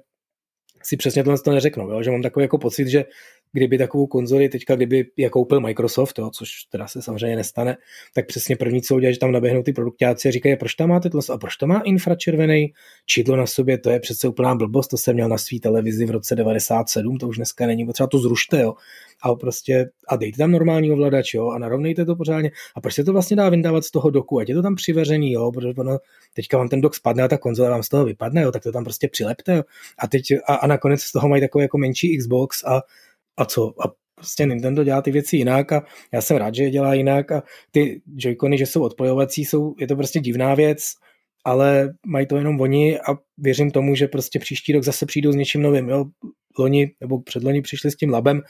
si 0.84 0.98
přesně 0.98 1.24
tohle 1.24 1.40
to 1.40 1.52
neřeknou, 1.52 1.92
jo? 1.92 2.04
že 2.04 2.12
mám 2.12 2.22
takový 2.22 2.44
jako 2.44 2.58
pocit, 2.58 2.88
že 2.88 3.06
kdyby 3.54 3.78
takovou 3.78 4.08
konzoli 4.08 4.50
teďka, 4.50 4.76
kdyby 4.76 5.06
je 5.18 5.30
koupil 5.30 5.62
Microsoft, 5.62 6.20
jo, 6.20 6.30
což 6.30 6.50
teda 6.72 6.88
se 6.88 7.02
samozřejmě 7.02 7.36
nestane, 7.36 7.78
tak 8.16 8.28
přesně 8.28 8.56
první, 8.56 8.82
co 8.82 8.96
udělá, 8.96 9.12
že 9.12 9.20
tam 9.20 9.32
naběhnou 9.32 9.64
ty 9.64 9.74
produktáci 9.74 10.28
a 10.28 10.32
říkají, 10.32 10.56
proč 10.56 10.74
tam 10.74 10.90
máte 10.90 11.10
tohle 11.10 11.36
a 11.36 11.38
proč 11.38 11.56
to 11.58 11.68
má 11.68 11.80
infračervený 11.80 12.74
čidlo 13.06 13.36
na 13.36 13.46
sobě, 13.46 13.78
to 13.78 13.90
je 13.90 14.00
přece 14.00 14.28
úplná 14.28 14.56
blbost, 14.56 14.88
to 14.88 14.98
jsem 14.98 15.14
měl 15.14 15.30
na 15.30 15.38
svý 15.38 15.60
televizi 15.60 16.06
v 16.06 16.12
roce 16.12 16.36
97, 16.36 17.18
to 17.18 17.28
už 17.28 17.36
dneska 17.38 17.68
není, 17.68 17.86
potřeba 17.86 18.08
to 18.08 18.20
zrušte, 18.20 18.62
jo. 18.62 18.74
A 19.22 19.36
prostě, 19.36 19.90
a 20.08 20.16
dejte 20.16 20.38
tam 20.38 20.52
normální 20.52 20.92
ovladač, 20.92 21.34
jo, 21.34 21.50
a 21.50 21.60
narovnejte 21.60 22.06
to 22.06 22.16
pořádně. 22.16 22.52
A 22.76 22.82
proč 22.82 22.94
se 22.94 23.04
to 23.04 23.14
vlastně 23.14 23.38
dá 23.38 23.50
vyndávat 23.50 23.84
z 23.84 23.92
toho 23.92 24.10
doku, 24.10 24.40
ať 24.40 24.50
je 24.50 24.56
to 24.56 24.62
tam 24.62 24.76
přiveřený, 24.76 25.32
jo, 25.32 25.52
protože 25.52 25.74
ono, 25.78 25.98
teďka 26.34 26.58
vám 26.58 26.70
ten 26.70 26.82
dok 26.82 26.96
spadne 26.96 27.24
a 27.24 27.28
ta 27.28 27.38
konzole 27.38 27.70
vám 27.70 27.84
z 27.84 27.90
toho 27.90 28.06
vypadne, 28.06 28.42
jo, 28.42 28.52
tak 28.52 28.64
to 28.64 28.72
tam 28.72 28.84
prostě 28.84 29.08
přilepte, 29.08 29.56
jo. 29.56 29.64
A 30.00 30.08
teď, 30.08 30.24
a, 30.48 30.54
a 30.56 30.68
nakonec 30.68 31.02
z 31.02 31.12
toho 31.12 31.30
mají 31.30 31.42
takový 31.42 31.62
jako 31.62 31.78
menší 31.78 32.18
Xbox 32.18 32.64
a 32.64 32.82
a 33.38 33.46
co? 33.46 33.74
A 33.86 33.94
prostě 34.16 34.46
Nintendo 34.46 34.84
dělá 34.84 35.02
ty 35.02 35.12
věci 35.12 35.38
jinak 35.38 35.72
a 35.72 35.84
já 36.14 36.22
jsem 36.22 36.38
rád, 36.38 36.56
že 36.56 36.64
je 36.64 36.70
dělá 36.70 36.94
jinak 36.94 37.32
a 37.32 37.44
ty 37.72 38.02
Joy-Cony, 38.18 38.58
že 38.58 38.66
jsou 38.66 38.84
odpojovací, 38.84 39.46
jsou, 39.46 39.76
je 39.80 39.88
to 39.88 39.96
prostě 39.96 40.20
divná 40.20 40.56
věc, 40.56 40.84
ale 41.46 41.94
mají 42.06 42.28
to 42.28 42.38
jenom 42.38 42.62
oni 42.62 43.00
a 43.00 43.18
věřím 43.38 43.72
tomu, 43.72 43.96
že 43.96 44.08
prostě 44.08 44.40
příští 44.40 44.74
rok 44.74 44.84
zase 44.84 45.06
přijdou 45.06 45.32
s 45.32 45.36
něčím 45.36 45.62
novým. 45.62 45.90
Jo? 45.90 46.06
Loni 46.60 46.92
nebo 47.02 47.22
předloni 47.22 47.62
přišli 47.62 47.92
s 47.92 47.96
tím 47.96 48.10
labem, 48.10 48.42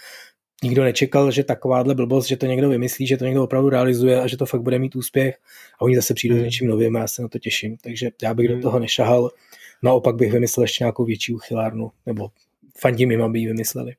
nikdo 0.63 0.83
nečekal, 0.83 1.31
že 1.31 1.43
takováhle 1.43 1.95
blbost, 1.95 2.27
že 2.27 2.37
to 2.37 2.45
někdo 2.45 2.69
vymyslí, 2.69 3.07
že 3.07 3.17
to 3.17 3.25
někdo 3.25 3.43
opravdu 3.43 3.69
realizuje 3.69 4.21
a 4.21 4.27
že 4.27 4.37
to 4.37 4.45
fakt 4.45 4.61
bude 4.61 4.79
mít 4.79 4.95
úspěch 4.95 5.35
a 5.79 5.81
oni 5.81 5.95
zase 5.95 6.13
přijdou 6.13 6.35
s 6.35 6.37
hmm. 6.37 6.45
něčím 6.45 6.67
novým 6.67 6.95
a 6.95 6.99
já 6.99 7.07
se 7.07 7.21
na 7.21 7.27
to 7.27 7.39
těším. 7.39 7.77
Takže 7.77 8.09
já 8.23 8.33
bych 8.33 8.47
do 8.47 8.53
hmm. 8.53 8.61
toho 8.61 8.79
nešahal, 8.79 9.29
naopak 9.83 10.15
bych 10.15 10.31
vymyslel 10.31 10.63
ještě 10.63 10.83
nějakou 10.83 11.05
větší 11.05 11.33
uchylárnu, 11.33 11.91
nebo 12.05 12.29
fandím 12.77 13.11
jim, 13.11 13.23
aby 13.23 13.39
ji 13.39 13.47
vymysleli. 13.47 13.93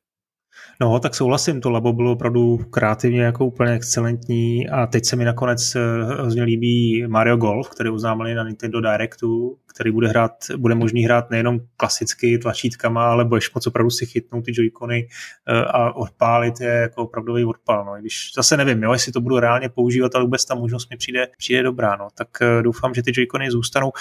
No, 0.80 1.00
tak 1.00 1.14
souhlasím, 1.14 1.60
to 1.60 1.70
labo 1.70 1.92
bylo 1.92 2.12
opravdu 2.12 2.56
kreativně 2.56 3.22
jako 3.22 3.46
úplně 3.46 3.72
excelentní 3.72 4.68
a 4.68 4.86
teď 4.86 5.04
se 5.04 5.16
mi 5.16 5.24
nakonec 5.24 5.74
eh, 5.74 5.80
hrozně 6.04 6.42
líbí 6.42 7.06
Mario 7.06 7.36
Golf, 7.36 7.70
který 7.70 7.90
oznámili 7.90 8.34
na 8.34 8.44
Nintendo 8.44 8.80
Directu, 8.80 9.58
který 9.74 9.90
bude 9.90 10.08
hrát, 10.08 10.32
bude 10.56 10.74
možný 10.74 11.04
hrát 11.04 11.30
nejenom 11.30 11.60
klasicky 11.76 12.38
tlačítkama, 12.38 13.06
ale 13.06 13.24
budeš 13.24 13.54
moc 13.54 13.66
opravdu 13.66 13.90
si 13.90 14.06
chytnout 14.06 14.44
ty 14.44 14.52
joycony 14.54 15.08
eh, 15.48 15.64
a 15.64 15.92
odpálit 15.92 16.60
je 16.60 16.70
jako 16.70 17.02
opravdový 17.02 17.44
odpal. 17.44 17.84
No. 17.84 17.94
Když 18.00 18.30
zase 18.36 18.56
nevím, 18.56 18.82
jo, 18.82 18.92
jestli 18.92 19.12
to 19.12 19.20
budu 19.20 19.38
reálně 19.38 19.68
používat, 19.68 20.14
ale 20.14 20.24
vůbec 20.24 20.44
ta 20.44 20.54
možnost 20.54 20.90
mi 20.90 20.96
přijde, 20.96 21.28
přijde 21.38 21.62
dobrá. 21.62 21.96
No. 21.96 22.08
Tak 22.14 22.28
eh, 22.42 22.62
doufám, 22.62 22.94
že 22.94 23.02
ty 23.02 23.12
joycony 23.14 23.50
zůstanou. 23.50 23.92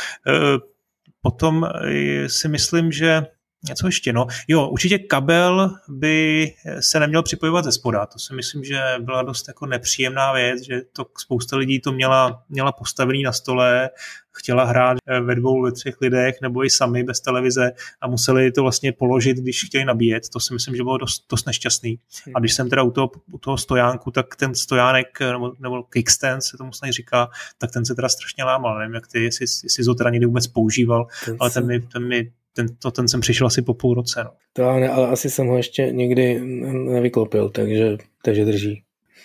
Potom 1.22 1.68
si 2.28 2.48
myslím, 2.48 2.92
že 2.92 3.26
Něco 3.68 3.88
ještě, 3.88 4.14
no. 4.14 4.28
Jo, 4.48 4.68
určitě 4.68 5.00
kabel 5.00 5.76
by 5.88 6.54
se 6.80 7.00
neměl 7.00 7.24
připojovat 7.24 7.66
ze 7.66 7.72
spoda. 7.72 8.06
To 8.06 8.20
si 8.20 8.34
myslím, 8.34 8.64
že 8.64 8.82
byla 9.00 9.24
dost 9.24 9.48
jako 9.48 9.66
nepříjemná 9.66 10.34
věc, 10.34 10.62
že 10.62 10.82
to 10.94 11.06
spousta 11.18 11.58
lidí 11.58 11.80
to 11.80 11.92
měla, 11.92 12.44
měla 12.50 12.72
postavený 12.72 13.24
na 13.24 13.32
stole, 13.32 13.90
chtěla 14.32 14.64
hrát 14.64 14.98
eh, 15.08 15.22
ve 15.22 15.36
dvou, 15.36 15.62
ve 15.62 15.72
třech 15.72 16.02
lidech 16.02 16.36
nebo 16.42 16.66
i 16.66 16.70
sami 16.70 17.04
bez 17.04 17.20
televize 17.20 17.72
a 18.02 18.08
museli 18.08 18.52
to 18.52 18.62
vlastně 18.62 18.92
položit, 18.92 19.38
když 19.38 19.66
chtěli 19.66 19.86
nabíjet. 19.86 20.30
To 20.30 20.40
si 20.40 20.54
myslím, 20.54 20.76
že 20.76 20.84
bylo 20.84 20.98
dost, 20.98 21.26
dost 21.30 21.48
nešťastný. 21.48 22.00
A 22.36 22.40
když 22.40 22.54
jsem 22.54 22.70
teda 22.70 22.84
u 22.84 22.92
toho, 22.92 23.12
u 23.32 23.38
toho 23.38 23.58
stojánku, 23.58 24.12
tak 24.12 24.36
ten 24.36 24.56
stojánek, 24.56 25.20
nebo, 25.20 25.54
nebo 25.60 25.84
kickstand 25.84 26.44
se 26.44 26.58
tomu 26.58 26.74
snad 26.74 26.92
říká, 26.92 27.30
tak 27.58 27.72
ten 27.72 27.86
se 27.86 27.96
teda 27.96 28.10
strašně 28.10 28.44
lámal. 28.44 28.80
Nevím, 28.80 28.96
jak 28.96 29.08
ty, 29.08 29.24
jestli, 29.24 29.46
jestli 29.64 29.84
to 29.84 29.96
teda 29.96 30.10
někdy 30.10 30.26
vůbec 30.26 30.48
používal, 30.48 31.08
ale 31.40 31.50
ten 31.50 31.68
mi, 31.68 31.80
ten 31.80 32.08
mi 32.08 32.32
ten, 32.54 32.68
to, 32.80 32.92
ten 32.92 33.08
jsem 33.08 33.22
přišel 33.22 33.48
asi 33.48 33.62
po 33.62 33.74
půl 33.74 33.94
roce. 33.94 34.24
No. 34.24 34.32
To 34.54 34.80
ne, 34.80 34.90
ale 34.90 35.08
asi 35.08 35.30
jsem 35.30 35.48
ho 35.48 35.58
ještě 35.58 35.92
nikdy 35.92 36.40
nevyklopil, 36.72 37.50
takže, 37.50 37.98
takže 38.24 38.46
drží. 38.46 38.84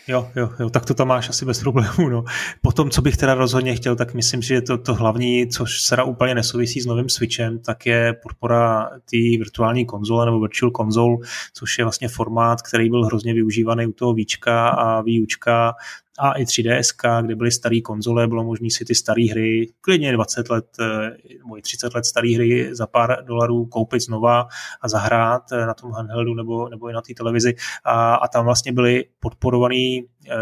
Jo, 0.09 0.29
jo, 0.37 0.49
jo, 0.61 0.71
tak 0.71 0.87
to 0.87 0.95
tam 0.95 1.09
máš 1.09 1.29
asi 1.29 1.45
bez 1.45 1.61
problémů. 1.61 2.09
No. 2.09 2.25
Potom, 2.62 2.91
co 2.91 3.03
bych 3.03 3.17
teda 3.17 3.35
rozhodně 3.35 3.75
chtěl, 3.75 3.97
tak 3.97 4.14
myslím, 4.14 4.43
že 4.43 4.61
to, 4.61 4.79
to 4.79 4.95
hlavní, 4.95 5.47
což 5.47 5.81
se 5.81 6.03
úplně 6.03 6.35
nesouvisí 6.35 6.81
s 6.81 6.87
novým 6.87 7.09
Switchem, 7.09 7.59
tak 7.59 7.87
je 7.87 8.14
podpora 8.23 8.85
té 8.85 9.17
virtuální 9.38 9.87
konzole 9.87 10.27
nebo 10.27 10.41
virtual 10.41 10.73
console, 10.77 11.17
což 11.55 11.79
je 11.79 11.85
vlastně 11.85 12.09
formát, 12.09 12.62
který 12.62 12.91
byl 12.91 13.05
hrozně 13.05 13.35
využívaný 13.35 13.87
u 13.87 13.93
toho 13.93 14.14
Víčka 14.14 14.69
a 14.69 15.03
výučka 15.03 15.75
a 16.18 16.33
i 16.33 16.44
3DS, 16.44 17.22
kde 17.22 17.35
byly 17.37 17.50
staré 17.50 17.81
konzole, 17.81 18.28
bylo 18.28 18.44
možné 18.44 18.70
si 18.70 18.85
ty 18.85 18.94
staré 18.94 19.26
hry, 19.31 19.72
klidně 19.81 20.12
20 20.12 20.50
let 20.50 20.66
eh, 20.81 21.11
nebo 21.38 21.59
i 21.59 21.62
30 21.62 21.94
let 21.94 22.04
staré 22.04 22.35
hry 22.35 22.74
za 22.74 22.87
pár 22.87 23.24
dolarů 23.24 23.66
koupit 23.66 24.02
znova 24.02 24.48
a 24.81 24.88
zahrát 24.88 25.52
eh, 25.52 25.66
na 25.66 25.74
tom 25.74 25.92
handheldu 25.92 26.35
nebo, 26.35 26.68
nebo 26.68 26.88
i 26.88 26.92
na 26.92 27.00
té 27.00 27.14
televizi 27.14 27.54
a, 27.85 28.14
a 28.14 28.28
tam 28.28 28.44
vlastně 28.44 28.72
byly 28.72 29.04
podporované 29.20 29.98
eh, 30.31 30.37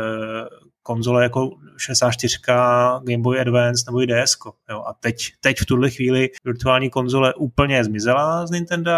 konzole 0.82 1.22
jako 1.22 1.50
64, 1.76 2.38
Game 3.02 3.22
Boy 3.22 3.40
Advance 3.40 3.84
nebo 3.86 4.02
i 4.02 4.06
DS. 4.06 4.36
A 4.86 4.92
teď, 5.00 5.32
teď 5.40 5.60
v 5.60 5.66
tuhle 5.66 5.90
chvíli 5.90 6.28
virtuální 6.44 6.90
konzole 6.90 7.34
úplně 7.34 7.84
zmizela 7.84 8.46
z 8.46 8.50
Nintendo 8.50 8.90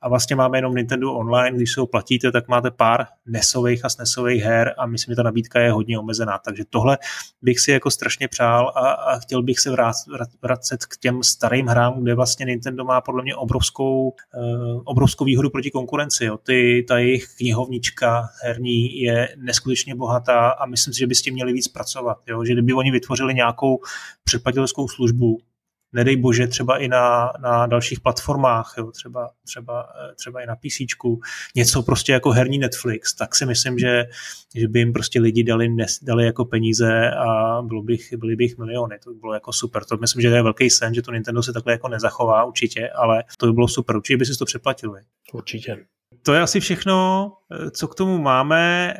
a 0.00 0.08
vlastně 0.08 0.36
máme 0.36 0.58
jenom 0.58 0.74
Nintendo 0.74 1.12
Online, 1.12 1.56
když 1.56 1.72
se 1.72 1.80
ho 1.80 1.86
platíte, 1.86 2.32
tak 2.32 2.48
máte 2.48 2.70
pár 2.70 3.06
nesových 3.26 3.84
a 3.84 3.88
snesových 3.88 4.42
her 4.42 4.74
a 4.78 4.86
myslím, 4.86 5.12
že 5.12 5.16
ta 5.16 5.22
nabídka 5.22 5.60
je 5.60 5.70
hodně 5.70 5.98
omezená. 5.98 6.38
Takže 6.44 6.64
tohle 6.70 6.98
bych 7.42 7.60
si 7.60 7.70
jako 7.70 7.90
strašně 7.90 8.28
přál 8.28 8.72
a, 8.76 8.90
a 8.90 9.18
chtěl 9.18 9.42
bych 9.42 9.60
se 9.60 9.70
vrát, 9.70 9.94
vracet 10.42 10.86
k 10.86 10.96
těm 10.96 11.22
starým 11.22 11.66
hrám, 11.66 12.02
kde 12.02 12.14
vlastně 12.14 12.46
Nintendo 12.46 12.84
má 12.84 13.00
podle 13.00 13.22
mě 13.22 13.36
obrovskou, 13.36 14.08
uh, 14.08 14.82
obrovskou 14.84 15.24
výhodu 15.24 15.50
proti 15.50 15.70
konkurenci. 15.70 16.24
Jo. 16.24 16.38
Ty, 16.38 16.84
ta 16.88 16.98
jejich 16.98 17.26
knihovnička 17.36 18.28
herní 18.42 19.00
je 19.00 19.28
neskutečně 19.36 19.94
bohatá 19.94 20.48
a 20.48 20.66
myslím 20.66 20.94
si, 20.94 20.98
že 20.98 21.06
by 21.06 21.14
s 21.14 21.22
tím 21.22 21.34
měli 21.34 21.52
víc 21.52 21.68
pracovat. 21.68 22.18
Jo. 22.26 22.44
Že 22.44 22.52
kdyby 22.52 22.72
oni 22.72 22.90
vytvořili 22.90 23.34
nějakou 23.34 23.78
předplatitelskou 24.24 24.88
službu, 24.88 25.38
nedej 25.96 26.16
bože 26.16 26.46
třeba 26.46 26.78
i 26.78 26.88
na, 26.88 27.32
na 27.42 27.66
dalších 27.66 28.00
platformách, 28.00 28.74
jo, 28.78 28.90
třeba, 28.90 29.30
třeba, 29.44 29.88
třeba 30.16 30.42
i 30.42 30.46
na 30.46 30.56
PC, 30.56 30.76
něco 31.54 31.82
prostě 31.82 32.12
jako 32.12 32.30
herní 32.30 32.58
Netflix, 32.58 33.14
tak 33.14 33.34
si 33.34 33.46
myslím, 33.46 33.78
že, 33.78 34.04
že 34.54 34.68
by 34.68 34.78
jim 34.78 34.92
prostě 34.92 35.20
lidi 35.20 35.44
dali, 35.44 35.68
dali 36.02 36.24
jako 36.24 36.44
peníze 36.44 37.10
a 37.10 37.62
bylo 37.62 37.82
bych, 37.82 38.14
byly 38.16 38.36
bych 38.36 38.58
miliony. 38.58 38.98
To 39.04 39.10
by 39.10 39.20
bylo 39.20 39.34
jako 39.34 39.52
super. 39.52 39.84
To 39.84 39.96
myslím, 39.96 40.22
že 40.22 40.28
to 40.28 40.34
je 40.34 40.42
velký 40.42 40.70
sen, 40.70 40.94
že 40.94 41.02
to 41.02 41.12
Nintendo 41.12 41.42
se 41.42 41.52
takhle 41.52 41.72
jako 41.72 41.88
nezachová 41.88 42.44
určitě, 42.44 42.88
ale 42.88 43.24
to 43.38 43.46
by 43.46 43.52
bylo 43.52 43.68
super. 43.68 43.96
Určitě 43.96 44.16
by 44.16 44.26
si 44.26 44.38
to 44.38 44.44
přeplatili. 44.44 45.00
Určitě. 45.32 45.86
To 46.22 46.34
je 46.34 46.40
asi 46.40 46.60
všechno, 46.60 47.32
co 47.70 47.88
k 47.88 47.94
tomu 47.94 48.18
máme. 48.18 48.94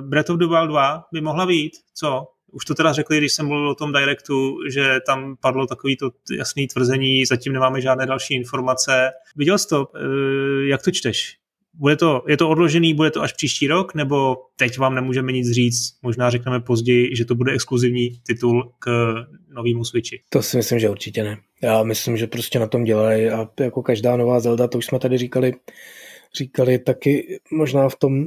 Breath 0.00 0.30
of 0.30 0.38
the 0.38 0.46
Wild 0.46 0.68
2 0.68 1.04
by 1.12 1.20
mohla 1.20 1.46
být, 1.46 1.72
co? 1.94 2.26
Už 2.52 2.64
to 2.64 2.74
teda 2.74 2.92
řekli, 2.92 3.18
když 3.18 3.32
jsem 3.32 3.46
mluvil 3.46 3.68
o 3.68 3.74
tom 3.74 3.92
Directu, 3.92 4.56
že 4.70 4.98
tam 5.06 5.36
padlo 5.40 5.66
takový 5.66 5.96
to 5.96 6.10
jasný 6.38 6.66
tvrzení, 6.66 7.26
zatím 7.26 7.52
nemáme 7.52 7.80
žádné 7.80 8.06
další 8.06 8.34
informace. 8.34 9.10
Viděl 9.36 9.58
jsi 9.58 9.68
to? 9.68 9.88
Eh, 9.96 10.66
jak 10.66 10.82
to 10.82 10.90
čteš? 10.90 11.36
Bude 11.78 11.96
to, 11.96 12.24
je 12.28 12.36
to 12.36 12.48
odložený, 12.48 12.94
bude 12.94 13.10
to 13.10 13.22
až 13.22 13.32
příští 13.32 13.66
rok, 13.66 13.94
nebo 13.94 14.36
teď 14.56 14.78
vám 14.78 14.94
nemůžeme 14.94 15.32
nic 15.32 15.50
říct, 15.50 15.98
možná 16.02 16.30
řekneme 16.30 16.60
později, 16.60 17.16
že 17.16 17.24
to 17.24 17.34
bude 17.34 17.52
exkluzivní 17.52 18.10
titul 18.26 18.72
k 18.78 19.14
novému 19.48 19.84
Switchi? 19.84 20.22
To 20.30 20.42
si 20.42 20.56
myslím, 20.56 20.78
že 20.78 20.90
určitě 20.90 21.24
ne. 21.24 21.38
Já 21.62 21.82
myslím, 21.82 22.16
že 22.16 22.26
prostě 22.26 22.58
na 22.58 22.66
tom 22.66 22.84
dělají 22.84 23.28
a 23.30 23.48
jako 23.60 23.82
každá 23.82 24.16
nová 24.16 24.40
Zelda, 24.40 24.68
to 24.68 24.78
už 24.78 24.86
jsme 24.86 24.98
tady 24.98 25.18
říkali, 25.18 25.52
říkali 26.38 26.78
taky 26.78 27.40
možná 27.52 27.88
v 27.88 27.96
tom 27.96 28.26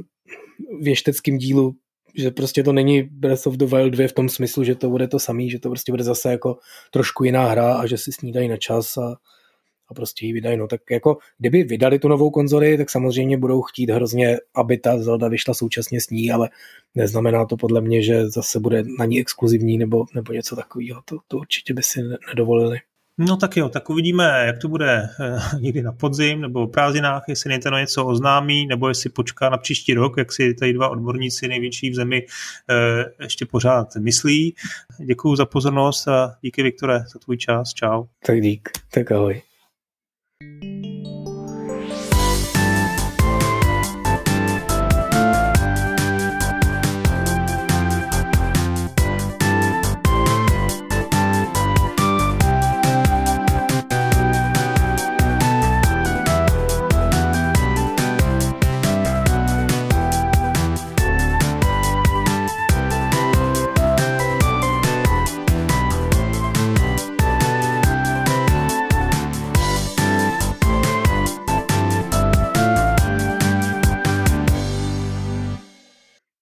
věšteckém 0.80 1.38
dílu 1.38 1.76
že 2.14 2.30
prostě 2.30 2.62
to 2.62 2.72
není 2.72 3.02
Breath 3.02 3.46
of 3.46 3.54
the 3.54 3.64
Wild 3.64 3.92
2 3.92 4.08
v 4.08 4.12
tom 4.12 4.28
smyslu, 4.28 4.64
že 4.64 4.74
to 4.74 4.90
bude 4.90 5.08
to 5.08 5.18
samý, 5.18 5.50
že 5.50 5.58
to 5.58 5.68
prostě 5.68 5.92
bude 5.92 6.04
zase 6.04 6.30
jako 6.30 6.58
trošku 6.90 7.24
jiná 7.24 7.46
hra 7.46 7.74
a 7.74 7.86
že 7.86 7.98
si 7.98 8.12
snídají 8.12 8.48
na 8.48 8.56
čas 8.56 8.96
a, 8.96 9.16
a 9.88 9.94
prostě 9.94 10.26
ji 10.26 10.32
vydají. 10.32 10.56
No 10.56 10.68
tak 10.68 10.80
jako, 10.90 11.18
kdyby 11.38 11.62
vydali 11.62 11.98
tu 11.98 12.08
novou 12.08 12.30
konzoli, 12.30 12.76
tak 12.76 12.90
samozřejmě 12.90 13.38
budou 13.38 13.62
chtít 13.62 13.90
hrozně, 13.90 14.38
aby 14.54 14.78
ta 14.78 14.98
Zelda 14.98 15.28
vyšla 15.28 15.54
současně 15.54 16.00
s 16.00 16.10
ní, 16.10 16.30
ale 16.30 16.50
neznamená 16.94 17.46
to 17.46 17.56
podle 17.56 17.80
mě, 17.80 18.02
že 18.02 18.30
zase 18.30 18.60
bude 18.60 18.82
na 18.98 19.04
ní 19.04 19.20
exkluzivní 19.20 19.78
nebo, 19.78 20.04
nebo 20.14 20.32
něco 20.32 20.56
takového. 20.56 21.02
To, 21.04 21.18
to 21.28 21.36
určitě 21.38 21.74
by 21.74 21.82
si 21.82 22.00
nedovolili. 22.28 22.78
No 23.28 23.36
tak 23.36 23.56
jo, 23.56 23.68
tak 23.68 23.90
uvidíme, 23.90 24.42
jak 24.46 24.58
to 24.58 24.68
bude 24.68 25.08
eh, 25.20 25.38
někdy 25.60 25.82
na 25.82 25.92
podzim 25.92 26.40
nebo 26.40 26.62
o 26.62 26.66
prázdninách, 26.66 27.24
jestli 27.28 27.50
Nintendo 27.50 27.78
něco 27.78 28.06
oznámí, 28.06 28.66
nebo 28.66 28.88
jestli 28.88 29.10
počká 29.10 29.50
na 29.50 29.58
příští 29.58 29.94
rok, 29.94 30.14
jak 30.18 30.32
si 30.32 30.54
tady 30.54 30.72
dva 30.72 30.88
odborníci 30.88 31.48
největší 31.48 31.90
v 31.90 31.94
zemi 31.94 32.26
eh, 32.70 33.04
ještě 33.22 33.46
pořád 33.46 33.96
myslí. 33.96 34.54
Děkuji 35.06 35.36
za 35.36 35.46
pozornost 35.46 36.08
a 36.08 36.36
díky 36.42 36.62
Viktore 36.62 36.98
za 36.98 37.18
tvůj 37.18 37.36
čas. 37.36 37.74
Čau. 37.74 38.04
Tak 38.26 38.40
dík, 38.40 38.68
tak 38.90 39.12
ahoj. 39.12 39.42
thank 40.40 40.64
you 40.64 40.79